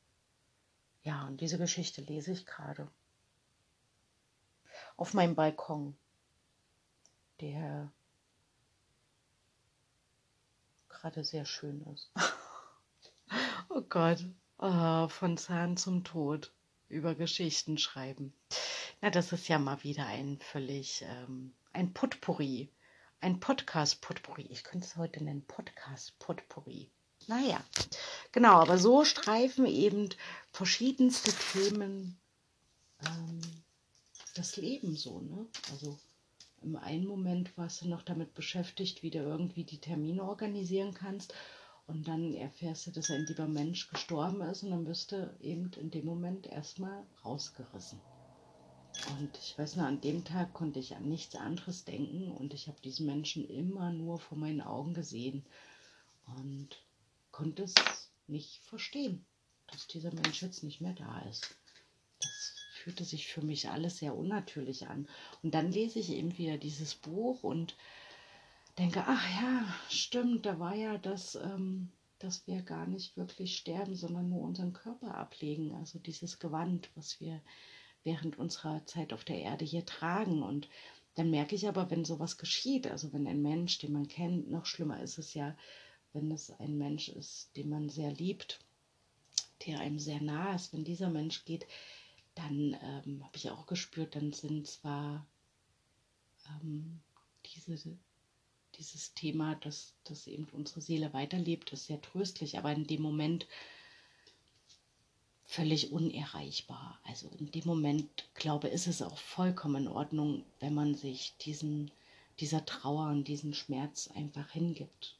Ja, 1.02 1.26
und 1.26 1.40
diese 1.40 1.58
Geschichte 1.58 2.02
lese 2.02 2.32
ich 2.32 2.46
gerade 2.46 2.88
auf 4.96 5.14
meinem 5.14 5.34
Balkon, 5.34 5.96
der 7.42 7.92
gerade 10.88 11.24
sehr 11.24 11.44
schön 11.44 11.82
ist. 11.92 12.10
oh 13.68 13.82
Gott, 13.82 14.24
oh, 14.58 15.08
von 15.08 15.36
Zahn 15.36 15.76
zum 15.76 16.04
Tod 16.04 16.52
über 16.88 17.16
Geschichten 17.16 17.76
schreiben. 17.76 18.32
Na, 19.00 19.10
das 19.10 19.32
ist 19.32 19.48
ja 19.48 19.58
mal 19.58 19.82
wieder 19.82 20.06
ein 20.06 20.38
völlig 20.38 21.02
ähm, 21.02 21.52
ein 21.72 21.92
Potpourri, 21.92 22.70
ein 23.20 23.40
Podcast-Potpourri. 23.40 24.46
Ich 24.50 24.62
könnte 24.62 24.86
es 24.86 24.96
heute 24.96 25.24
nennen 25.24 25.44
Podcast-Potpourri. 25.44 26.88
Naja, 27.26 27.60
genau, 28.30 28.60
aber 28.60 28.78
so 28.78 29.04
streifen 29.04 29.66
eben 29.66 30.08
verschiedenste 30.52 31.32
Themen 31.32 32.16
ähm, 33.04 33.40
das 34.34 34.56
Leben 34.56 34.96
so. 34.96 35.20
Ne? 35.20 35.46
Also 35.72 35.98
im 36.62 36.76
einen 36.76 37.06
Moment 37.06 37.56
warst 37.56 37.82
du 37.82 37.88
noch 37.88 38.02
damit 38.02 38.34
beschäftigt, 38.34 39.02
wie 39.02 39.10
du 39.10 39.18
irgendwie 39.18 39.64
die 39.64 39.80
Termine 39.80 40.22
organisieren 40.22 40.94
kannst. 40.94 41.34
Und 41.86 42.06
dann 42.08 42.34
erfährst 42.34 42.86
du, 42.86 42.90
dass 42.90 43.10
ein 43.10 43.26
lieber 43.26 43.46
Mensch 43.46 43.88
gestorben 43.88 44.40
ist 44.42 44.62
und 44.62 44.70
dann 44.70 44.86
wirst 44.86 45.12
du 45.12 45.34
eben 45.40 45.70
in 45.78 45.90
dem 45.90 46.06
Moment 46.06 46.46
erstmal 46.46 47.04
rausgerissen. 47.24 48.00
Und 49.18 49.36
ich 49.38 49.58
weiß 49.58 49.76
noch, 49.76 49.84
an 49.84 50.00
dem 50.00 50.24
Tag 50.24 50.52
konnte 50.54 50.78
ich 50.78 50.94
an 50.94 51.08
nichts 51.08 51.34
anderes 51.34 51.84
denken 51.84 52.30
und 52.30 52.54
ich 52.54 52.68
habe 52.68 52.80
diesen 52.80 53.06
Menschen 53.06 53.48
immer 53.48 53.90
nur 53.92 54.18
vor 54.20 54.38
meinen 54.38 54.60
Augen 54.60 54.94
gesehen. 54.94 55.44
Und 56.38 56.68
konnte 57.32 57.64
es 57.64 57.74
nicht 58.28 58.62
verstehen, 58.62 59.26
dass 59.66 59.86
dieser 59.88 60.14
Mensch 60.14 60.42
jetzt 60.42 60.62
nicht 60.62 60.80
mehr 60.80 60.94
da 60.94 61.20
ist. 61.22 61.56
Fühlte 62.82 63.04
sich 63.04 63.28
für 63.28 63.42
mich 63.42 63.68
alles 63.68 63.98
sehr 63.98 64.16
unnatürlich 64.16 64.88
an. 64.88 65.06
Und 65.42 65.54
dann 65.54 65.70
lese 65.70 66.00
ich 66.00 66.10
eben 66.10 66.36
wieder 66.36 66.58
dieses 66.58 66.94
Buch 66.96 67.44
und 67.44 67.76
denke, 68.78 69.04
ach 69.06 69.24
ja, 69.40 69.74
stimmt, 69.88 70.46
da 70.46 70.58
war 70.58 70.74
ja 70.74 70.98
das, 70.98 71.36
ähm, 71.36 71.90
dass 72.18 72.46
wir 72.46 72.62
gar 72.62 72.86
nicht 72.86 73.16
wirklich 73.16 73.56
sterben, 73.56 73.94
sondern 73.94 74.28
nur 74.28 74.42
unseren 74.42 74.72
Körper 74.72 75.14
ablegen. 75.14 75.74
Also 75.74 75.98
dieses 76.00 76.38
Gewand, 76.38 76.90
was 76.96 77.20
wir 77.20 77.40
während 78.04 78.38
unserer 78.38 78.84
Zeit 78.86 79.12
auf 79.12 79.24
der 79.24 79.38
Erde 79.38 79.64
hier 79.64 79.86
tragen. 79.86 80.42
Und 80.42 80.68
dann 81.14 81.30
merke 81.30 81.54
ich 81.54 81.68
aber, 81.68 81.90
wenn 81.90 82.04
sowas 82.04 82.38
geschieht, 82.38 82.86
also 82.86 83.12
wenn 83.12 83.26
ein 83.26 83.42
Mensch, 83.42 83.78
den 83.78 83.92
man 83.92 84.08
kennt, 84.08 84.50
noch 84.50 84.66
schlimmer 84.66 85.00
ist 85.00 85.18
es 85.18 85.34
ja, 85.34 85.56
wenn 86.12 86.30
es 86.30 86.50
ein 86.58 86.76
Mensch 86.78 87.08
ist, 87.08 87.56
den 87.56 87.68
man 87.68 87.88
sehr 87.88 88.12
liebt, 88.12 88.60
der 89.66 89.80
einem 89.80 89.98
sehr 89.98 90.20
nah 90.20 90.54
ist, 90.54 90.72
wenn 90.72 90.84
dieser 90.84 91.10
Mensch 91.10 91.44
geht, 91.44 91.66
dann 92.34 92.76
ähm, 92.82 93.24
habe 93.24 93.36
ich 93.36 93.50
auch 93.50 93.66
gespürt, 93.66 94.16
dann 94.16 94.32
sind 94.32 94.66
zwar 94.66 95.26
ähm, 96.48 97.00
diese, 97.46 97.96
dieses 98.76 99.14
Thema, 99.14 99.54
dass, 99.56 99.94
dass 100.04 100.26
eben 100.26 100.46
unsere 100.52 100.80
Seele 100.80 101.12
weiterlebt, 101.12 101.72
ist 101.72 101.86
sehr 101.86 102.00
tröstlich, 102.00 102.58
aber 102.58 102.72
in 102.72 102.86
dem 102.86 103.02
Moment 103.02 103.46
völlig 105.44 105.92
unerreichbar. 105.92 106.98
Also 107.04 107.28
in 107.38 107.50
dem 107.50 107.66
Moment, 107.66 108.28
glaube 108.34 108.68
ich, 108.68 108.74
ist 108.74 108.86
es 108.86 109.02
auch 109.02 109.18
vollkommen 109.18 109.86
in 109.86 109.88
Ordnung, 109.88 110.44
wenn 110.60 110.74
man 110.74 110.94
sich 110.94 111.36
diesen, 111.38 111.90
dieser 112.40 112.64
Trauer 112.64 113.08
und 113.08 113.28
diesen 113.28 113.52
Schmerz 113.52 114.08
einfach 114.14 114.50
hingibt 114.50 115.16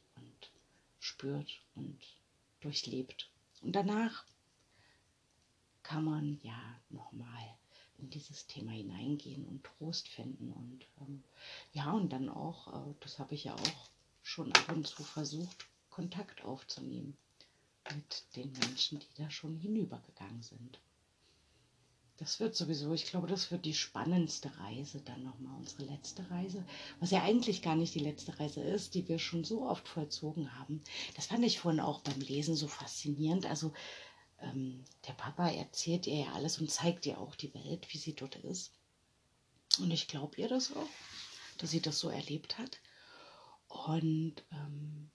spürt 1.03 1.59
und 1.75 1.99
durchlebt. 2.61 3.29
Und 3.61 3.75
danach 3.75 4.25
kann 5.83 6.03
man 6.03 6.39
ja 6.43 6.59
nochmal 6.89 7.57
in 7.99 8.09
dieses 8.09 8.47
Thema 8.47 8.71
hineingehen 8.71 9.45
und 9.45 9.63
Trost 9.63 10.07
finden. 10.07 10.51
Und 10.51 10.85
ähm, 11.01 11.23
ja, 11.73 11.91
und 11.91 12.11
dann 12.11 12.29
auch, 12.29 12.67
äh, 12.73 12.93
das 13.01 13.19
habe 13.19 13.35
ich 13.35 13.45
ja 13.45 13.53
auch 13.53 13.89
schon 14.21 14.51
ab 14.53 14.71
und 14.71 14.87
zu 14.87 15.03
versucht, 15.03 15.67
Kontakt 15.89 16.43
aufzunehmen 16.43 17.15
mit 17.93 18.23
den 18.35 18.51
Menschen, 18.53 18.99
die 18.99 19.21
da 19.21 19.29
schon 19.29 19.57
hinübergegangen 19.57 20.41
sind. 20.41 20.79
Das 22.17 22.39
wird 22.39 22.55
sowieso, 22.55 22.93
ich 22.93 23.07
glaube, 23.07 23.27
das 23.27 23.51
wird 23.51 23.65
die 23.65 23.73
spannendste 23.73 24.51
Reise 24.59 25.01
dann 25.01 25.23
nochmal, 25.23 25.57
unsere 25.57 25.83
letzte 25.83 26.29
Reise, 26.29 26.63
was 26.99 27.11
ja 27.11 27.23
eigentlich 27.23 27.61
gar 27.61 27.75
nicht 27.75 27.95
die 27.95 27.99
letzte 27.99 28.39
Reise 28.39 28.61
ist, 28.61 28.93
die 28.93 29.07
wir 29.07 29.19
schon 29.19 29.43
so 29.43 29.67
oft 29.67 29.87
vollzogen 29.87 30.57
haben. 30.57 30.81
Das 31.15 31.25
fand 31.25 31.43
ich 31.43 31.59
vorhin 31.59 31.81
auch 31.81 32.01
beim 32.01 32.19
Lesen 32.21 32.55
so 32.55 32.67
faszinierend. 32.67 33.45
Also 33.47 33.73
ähm, 34.43 34.83
der 35.07 35.13
Papa 35.13 35.49
erzählt 35.49 36.07
ihr 36.07 36.25
ja 36.25 36.33
alles 36.33 36.59
und 36.59 36.69
zeigt 36.69 37.05
ihr 37.05 37.19
auch 37.19 37.35
die 37.35 37.53
Welt, 37.53 37.91
wie 37.93 37.97
sie 37.97 38.13
dort 38.13 38.35
ist. 38.37 38.71
Und 39.79 39.91
ich 39.91 40.07
glaube 40.07 40.37
ihr 40.37 40.47
das 40.47 40.75
auch, 40.75 40.89
dass 41.57 41.71
sie 41.71 41.81
das 41.81 41.99
so 41.99 42.09
erlebt 42.09 42.57
hat. 42.57 42.79
Und 43.67 44.43
ähm, 44.51 45.09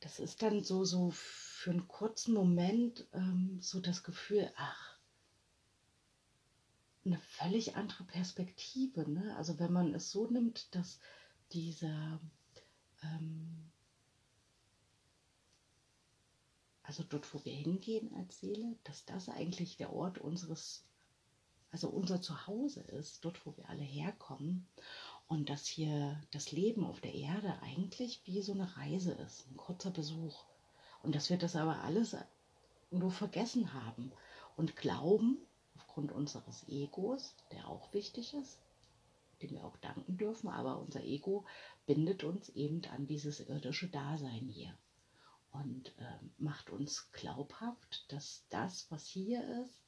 das 0.00 0.20
ist 0.20 0.42
dann 0.42 0.62
so, 0.62 0.84
so 0.84 1.10
für 1.10 1.70
einen 1.70 1.88
kurzen 1.88 2.34
Moment 2.34 3.06
ähm, 3.12 3.58
so 3.60 3.80
das 3.80 4.04
Gefühl, 4.04 4.52
ach, 4.56 4.94
eine 7.04 7.18
völlig 7.18 7.76
andere 7.76 8.04
Perspektive. 8.04 9.10
Ne? 9.10 9.34
Also 9.36 9.58
wenn 9.58 9.72
man 9.72 9.94
es 9.94 10.10
so 10.10 10.26
nimmt, 10.26 10.74
dass 10.74 11.00
dieser, 11.52 12.20
ähm, 13.02 13.70
also 16.86 17.02
dort, 17.02 17.32
wo 17.32 17.42
wir 17.44 17.52
hingehen 17.52 18.14
als 18.14 18.40
Seele, 18.40 18.76
dass 18.84 19.06
das 19.06 19.30
eigentlich 19.30 19.78
der 19.78 19.92
Ort 19.92 20.18
unseres, 20.18 20.84
also 21.70 21.88
unser 21.88 22.20
Zuhause 22.20 22.82
ist, 22.82 23.24
dort, 23.24 23.44
wo 23.46 23.56
wir 23.56 23.68
alle 23.70 23.82
herkommen. 23.82 24.68
Und 25.26 25.48
dass 25.48 25.66
hier 25.66 26.20
das 26.30 26.52
Leben 26.52 26.84
auf 26.84 27.00
der 27.00 27.14
Erde 27.14 27.58
eigentlich 27.62 28.20
wie 28.26 28.42
so 28.42 28.52
eine 28.52 28.76
Reise 28.76 29.12
ist, 29.12 29.50
ein 29.50 29.56
kurzer 29.56 29.90
Besuch. 29.90 30.44
Und 31.02 31.14
dass 31.14 31.30
wir 31.30 31.38
das 31.38 31.56
aber 31.56 31.78
alles 31.78 32.14
nur 32.90 33.10
vergessen 33.10 33.72
haben 33.72 34.12
und 34.56 34.76
glauben, 34.76 35.38
aufgrund 35.76 36.12
unseres 36.12 36.68
Egos, 36.68 37.34
der 37.50 37.66
auch 37.66 37.92
wichtig 37.94 38.34
ist, 38.34 38.58
dem 39.40 39.52
wir 39.52 39.64
auch 39.64 39.76
danken 39.78 40.18
dürfen, 40.18 40.48
aber 40.48 40.78
unser 40.78 41.02
Ego 41.02 41.46
bindet 41.86 42.24
uns 42.24 42.50
eben 42.50 42.82
an 42.94 43.06
dieses 43.06 43.40
irdische 43.40 43.88
Dasein 43.88 44.48
hier 44.48 44.76
und 45.54 45.88
äh, 45.98 46.18
macht 46.38 46.70
uns 46.70 47.10
glaubhaft, 47.12 48.12
dass 48.12 48.44
das, 48.50 48.90
was 48.90 49.06
hier 49.06 49.42
ist, 49.64 49.82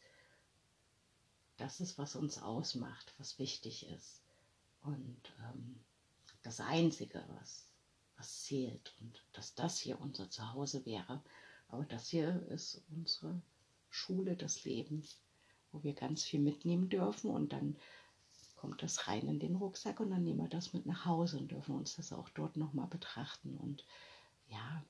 das 1.59 1.81
ist, 1.81 1.99
was 1.99 2.17
uns 2.17 2.43
ausmacht, 2.43 3.15
was 3.19 3.39
wichtig 3.39 3.87
ist. 3.89 4.23
Und 4.83 5.21
ähm, 5.41 5.81
das 6.43 6.61
Einzige, 6.61 7.25
was 7.39 7.67
was 8.17 8.43
zählt 8.45 8.95
und 9.01 9.23
dass 9.33 9.55
das 9.55 9.79
hier 9.79 10.01
unser 10.01 10.31
Zuhause 10.31 10.85
wäre. 10.87 11.23
Aber 11.69 11.85
das 11.85 12.09
hier 12.09 12.47
ist 12.49 12.83
unsere 12.91 13.41
Schule 13.91 14.37
des 14.37 14.65
Lebens, 14.65 15.21
wo 15.73 15.83
wir 15.83 15.95
ganz 15.95 16.25
viel 16.25 16.41
mitnehmen 16.41 16.89
dürfen 16.89 17.31
und 17.31 17.53
dann 17.53 17.77
kommt 18.55 18.83
das 18.83 19.07
rein 19.07 19.29
in 19.29 19.39
den 19.39 19.57
Rucksack 19.57 20.01
und 20.01 20.11
dann 20.11 20.25
nehmen 20.25 20.41
wir 20.41 20.49
das 20.49 20.73
mit 20.73 20.87
nach 20.87 21.05
Hause 21.05 21.39
und 21.39 21.51
dürfen 21.51 21.75
uns 21.75 21.97
das 21.97 22.13
auch 22.13 22.29
dort 22.31 22.57
nochmal 22.57 22.87
betrachten. 22.87 23.57
Und 23.59 23.85
ja, 24.49 24.83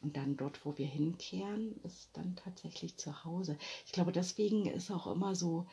und 0.00 0.16
dann 0.16 0.36
dort, 0.36 0.64
wo 0.64 0.76
wir 0.78 0.86
hinkehren, 0.86 1.80
ist 1.82 2.10
dann 2.14 2.36
tatsächlich 2.36 2.96
zu 2.96 3.24
Hause. 3.24 3.58
Ich 3.86 3.92
glaube, 3.92 4.12
deswegen 4.12 4.66
ist 4.66 4.90
auch 4.90 5.06
immer 5.06 5.34
so 5.34 5.66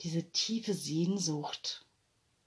diese 0.00 0.30
tiefe 0.30 0.74
Sehnsucht 0.74 1.86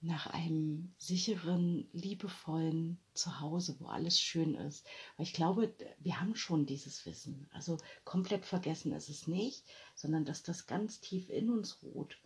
nach 0.02 0.28
einem 0.28 0.94
sicheren, 0.98 1.88
liebevollen 1.92 3.00
Zuhause, 3.14 3.76
wo 3.80 3.88
alles 3.88 4.20
schön 4.20 4.54
ist. 4.54 4.86
Weil 5.16 5.26
ich 5.26 5.34
glaube, 5.34 5.74
wir 6.00 6.20
haben 6.20 6.36
schon 6.36 6.68
dieses 6.68 7.06
Wissen. 7.06 7.48
Also 7.52 7.78
komplett 8.06 8.46
vergessen 8.46 8.92
ist 8.94 9.10
es 9.10 9.28
nicht, 9.28 9.64
sondern 9.96 10.24
dass 10.24 10.44
das 10.44 10.68
ganz 10.68 11.00
tief 11.00 11.30
in 11.30 11.50
uns 11.50 11.82
ruht 11.82 12.20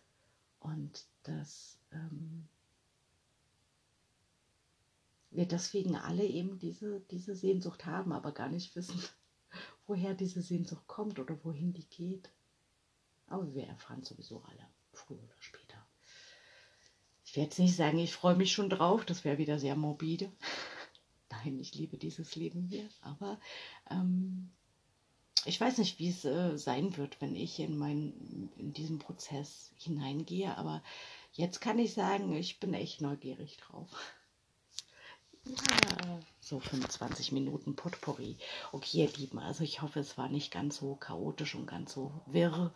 und 0.60 1.06
dass 1.24 1.78
ähm, 1.94 2.48
wir 5.32 5.46
deswegen 5.46 5.96
alle 5.96 6.26
eben 6.26 6.60
diese, 6.60 7.00
diese 7.12 7.36
Sehnsucht 7.36 7.86
haben, 7.86 8.12
aber 8.12 8.34
gar 8.34 8.50
nicht 8.50 8.76
wissen, 8.76 9.02
woher 9.88 10.14
diese 10.14 10.42
Sehnsucht 10.42 10.86
kommt 10.88 11.20
oder 11.20 11.44
wohin 11.44 11.74
die 11.74 11.88
geht. 11.88 12.30
Aber 13.28 13.54
wir 13.54 13.66
erfahren 13.66 14.04
sowieso 14.04 14.42
alle, 14.44 14.68
früher 14.92 15.24
oder 15.24 15.42
später. 15.42 15.86
Ich 17.26 17.38
werde 17.38 17.48
jetzt 17.48 17.60
nicht 17.60 17.76
sagen, 17.78 17.98
ich 17.98 18.12
freue 18.12 18.36
mich 18.36 18.52
schon 18.52 18.70
drauf, 18.70 19.06
das 19.06 19.24
wäre 19.24 19.38
wieder 19.38 19.58
sehr 19.58 19.78
morbide. 19.78 20.30
Nein, 21.32 21.60
ich 21.60 21.74
liebe 21.76 21.98
dieses 21.98 22.36
Leben 22.36 22.64
hier, 22.64 22.90
aber 23.02 23.40
ähm, 23.90 24.50
ich 25.46 25.60
weiß 25.60 25.78
nicht, 25.78 25.98
wie 25.98 26.10
es 26.10 26.26
äh, 26.26 26.58
sein 26.58 26.98
wird, 26.98 27.22
wenn 27.22 27.36
ich 27.38 27.58
in, 27.60 27.78
mein, 27.78 28.50
in 28.58 28.74
diesen 28.74 29.00
Prozess 29.00 29.72
hineingehe, 29.78 30.58
aber 30.58 30.84
jetzt 31.32 31.62
kann 31.62 31.80
ich 31.80 31.94
sagen, 31.94 32.36
ich 32.36 32.60
bin 32.60 32.74
echt 32.74 33.00
neugierig 33.00 33.56
drauf. 33.58 33.90
So 36.40 36.60
25 36.60 37.32
Minuten 37.32 37.76
Potpourri. 37.76 38.38
Okay, 38.72 39.06
ihr 39.06 39.12
Lieben, 39.14 39.40
also 39.40 39.64
ich 39.64 39.82
hoffe, 39.82 40.00
es 40.00 40.18
war 40.18 40.30
nicht 40.30 40.52
ganz 40.52 40.78
so 40.78 40.96
chaotisch 40.96 41.56
und 41.56 41.66
ganz 41.66 41.94
so 41.94 42.12
wirr. 42.26 42.74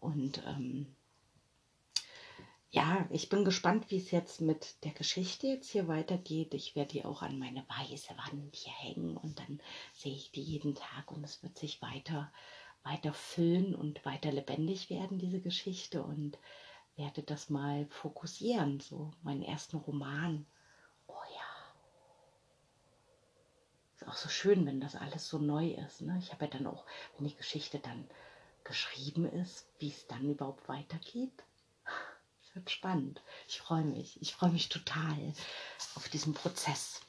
Und 0.00 0.42
ähm, 0.46 0.86
ja, 2.72 3.06
ich 3.10 3.28
bin 3.28 3.44
gespannt, 3.44 3.90
wie 3.90 3.96
es 3.96 4.12
jetzt 4.12 4.40
mit 4.40 4.84
der 4.84 4.92
Geschichte 4.92 5.48
jetzt 5.48 5.70
hier 5.70 5.88
weitergeht. 5.88 6.54
Ich 6.54 6.76
werde 6.76 6.92
die 6.92 7.04
auch 7.04 7.22
an 7.22 7.38
meine 7.38 7.64
weiße 7.68 8.14
Wand 8.16 8.54
hier 8.54 8.72
hängen 8.72 9.16
und 9.16 9.40
dann 9.40 9.60
sehe 9.92 10.14
ich 10.14 10.30
die 10.30 10.42
jeden 10.42 10.76
Tag 10.76 11.10
und 11.10 11.24
es 11.24 11.42
wird 11.42 11.58
sich 11.58 11.82
weiter, 11.82 12.32
weiter 12.84 13.12
füllen 13.12 13.74
und 13.74 14.04
weiter 14.04 14.30
lebendig 14.30 14.88
werden, 14.88 15.18
diese 15.18 15.40
Geschichte 15.40 16.02
und 16.02 16.38
werde 16.94 17.22
das 17.22 17.50
mal 17.50 17.86
fokussieren, 17.86 18.78
so 18.78 19.10
meinen 19.22 19.42
ersten 19.42 19.76
Roman. 19.76 20.46
Oh 21.08 21.14
ja. 21.34 21.50
Ist 23.96 23.99
auch 24.10 24.16
so 24.16 24.28
schön, 24.28 24.66
wenn 24.66 24.80
das 24.80 24.96
alles 24.96 25.28
so 25.28 25.38
neu 25.38 25.70
ist. 25.86 26.00
Ne? 26.00 26.18
Ich 26.18 26.32
habe 26.32 26.46
ja 26.46 26.50
dann 26.50 26.66
auch, 26.66 26.84
wenn 27.16 27.28
die 27.28 27.36
Geschichte 27.36 27.78
dann 27.78 28.08
geschrieben 28.64 29.24
ist, 29.24 29.66
wie 29.78 29.88
es 29.88 30.06
dann 30.08 30.28
überhaupt 30.28 30.68
weitergeht 30.68 31.44
wird 32.54 32.70
spannend. 32.70 33.22
Ich 33.46 33.60
freue 33.60 33.84
mich. 33.84 34.20
Ich 34.20 34.34
freue 34.34 34.50
mich 34.50 34.68
total 34.68 35.32
auf 35.94 36.08
diesen 36.08 36.34
Prozess. 36.34 37.00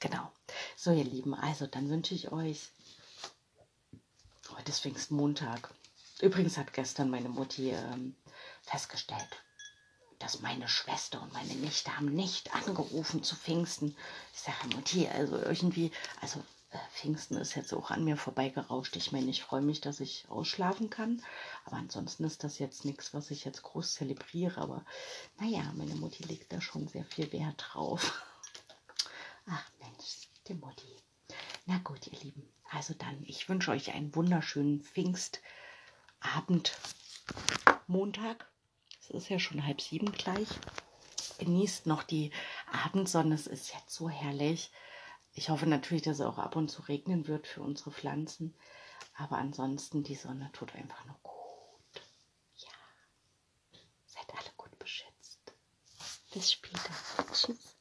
Genau. 0.00 0.32
So, 0.76 0.92
ihr 0.92 1.04
Lieben, 1.04 1.34
also 1.34 1.66
dann 1.66 1.90
wünsche 1.90 2.14
ich 2.14 2.32
euch 2.32 2.70
heute 4.56 4.70
ist 4.70 4.80
Pfingstmontag. 4.80 5.70
Übrigens 6.20 6.56
hat 6.56 6.72
gestern 6.72 7.10
meine 7.10 7.28
Mutti 7.28 7.70
ähm, 7.70 8.16
festgestellt, 8.62 9.28
dass 10.18 10.40
meine 10.40 10.68
Schwester 10.68 11.22
und 11.22 11.32
meine 11.32 11.54
Nichte 11.54 11.96
haben 11.96 12.12
nicht 12.12 12.54
angerufen 12.54 13.22
zu 13.22 13.36
Pfingsten. 13.36 13.96
Ich 14.34 14.40
sage, 14.40 14.74
Mutti, 14.74 15.08
also 15.08 15.36
irgendwie, 15.36 15.92
also 16.20 16.42
äh, 16.70 16.78
Pfingsten 16.92 17.36
ist 17.36 17.54
jetzt 17.54 17.72
auch 17.72 17.90
an 17.90 18.04
mir 18.04 18.16
vorbeigerauscht. 18.16 18.96
Ich 18.96 19.12
meine, 19.12 19.30
ich 19.30 19.42
freue 19.42 19.62
mich, 19.62 19.80
dass 19.80 20.00
ich 20.00 20.26
ausschlafen 20.28 20.90
kann. 20.90 21.22
Aber 21.64 21.76
ansonsten 21.76 22.24
ist 22.24 22.44
das 22.44 22.58
jetzt 22.58 22.84
nichts, 22.84 23.14
was 23.14 23.30
ich 23.30 23.44
jetzt 23.44 23.62
groß 23.62 23.94
zelebriere. 23.94 24.60
Aber 24.60 24.84
naja, 25.38 25.62
meine 25.76 25.94
Mutti 25.94 26.24
legt 26.24 26.52
da 26.52 26.60
schon 26.60 26.88
sehr 26.88 27.04
viel 27.04 27.32
Wert 27.32 27.64
drauf. 27.68 28.22
Ach 29.46 29.64
Mensch, 29.80 30.28
die 30.46 30.54
Mutti. 30.54 30.96
Na 31.66 31.78
gut, 31.78 32.06
ihr 32.06 32.18
Lieben. 32.20 32.48
Also 32.70 32.94
dann, 32.94 33.22
ich 33.24 33.48
wünsche 33.48 33.70
euch 33.70 33.92
einen 33.92 34.14
wunderschönen 34.14 34.82
Pfingstabend, 34.82 36.76
Montag. 37.86 38.46
Es 39.08 39.14
ist 39.14 39.28
ja 39.30 39.38
schon 39.38 39.64
halb 39.64 39.80
sieben 39.80 40.12
gleich. 40.12 40.48
Genießt 41.38 41.86
noch 41.86 42.02
die 42.02 42.30
Abendsonne. 42.70 43.34
Es 43.34 43.46
ist 43.46 43.72
jetzt 43.72 43.94
so 43.94 44.10
herrlich. 44.10 44.70
Ich 45.32 45.48
hoffe 45.48 45.66
natürlich, 45.66 46.02
dass 46.02 46.16
es 46.18 46.26
auch 46.26 46.38
ab 46.38 46.56
und 46.56 46.68
zu 46.68 46.82
regnen 46.82 47.26
wird 47.26 47.46
für 47.46 47.62
unsere 47.62 47.90
Pflanzen. 47.90 48.54
Aber 49.16 49.38
ansonsten, 49.38 50.02
die 50.02 50.14
Sonne 50.14 50.50
tut 50.52 50.74
einfach 50.74 51.04
nur 51.06 51.16
gut. 51.22 52.02
Ja. 52.56 52.68
Seid 54.04 54.30
alle 54.38 54.52
gut 54.58 54.78
beschützt. 54.78 55.54
Bis 56.32 56.52
später. 56.52 56.92
Tschüss. 57.32 57.77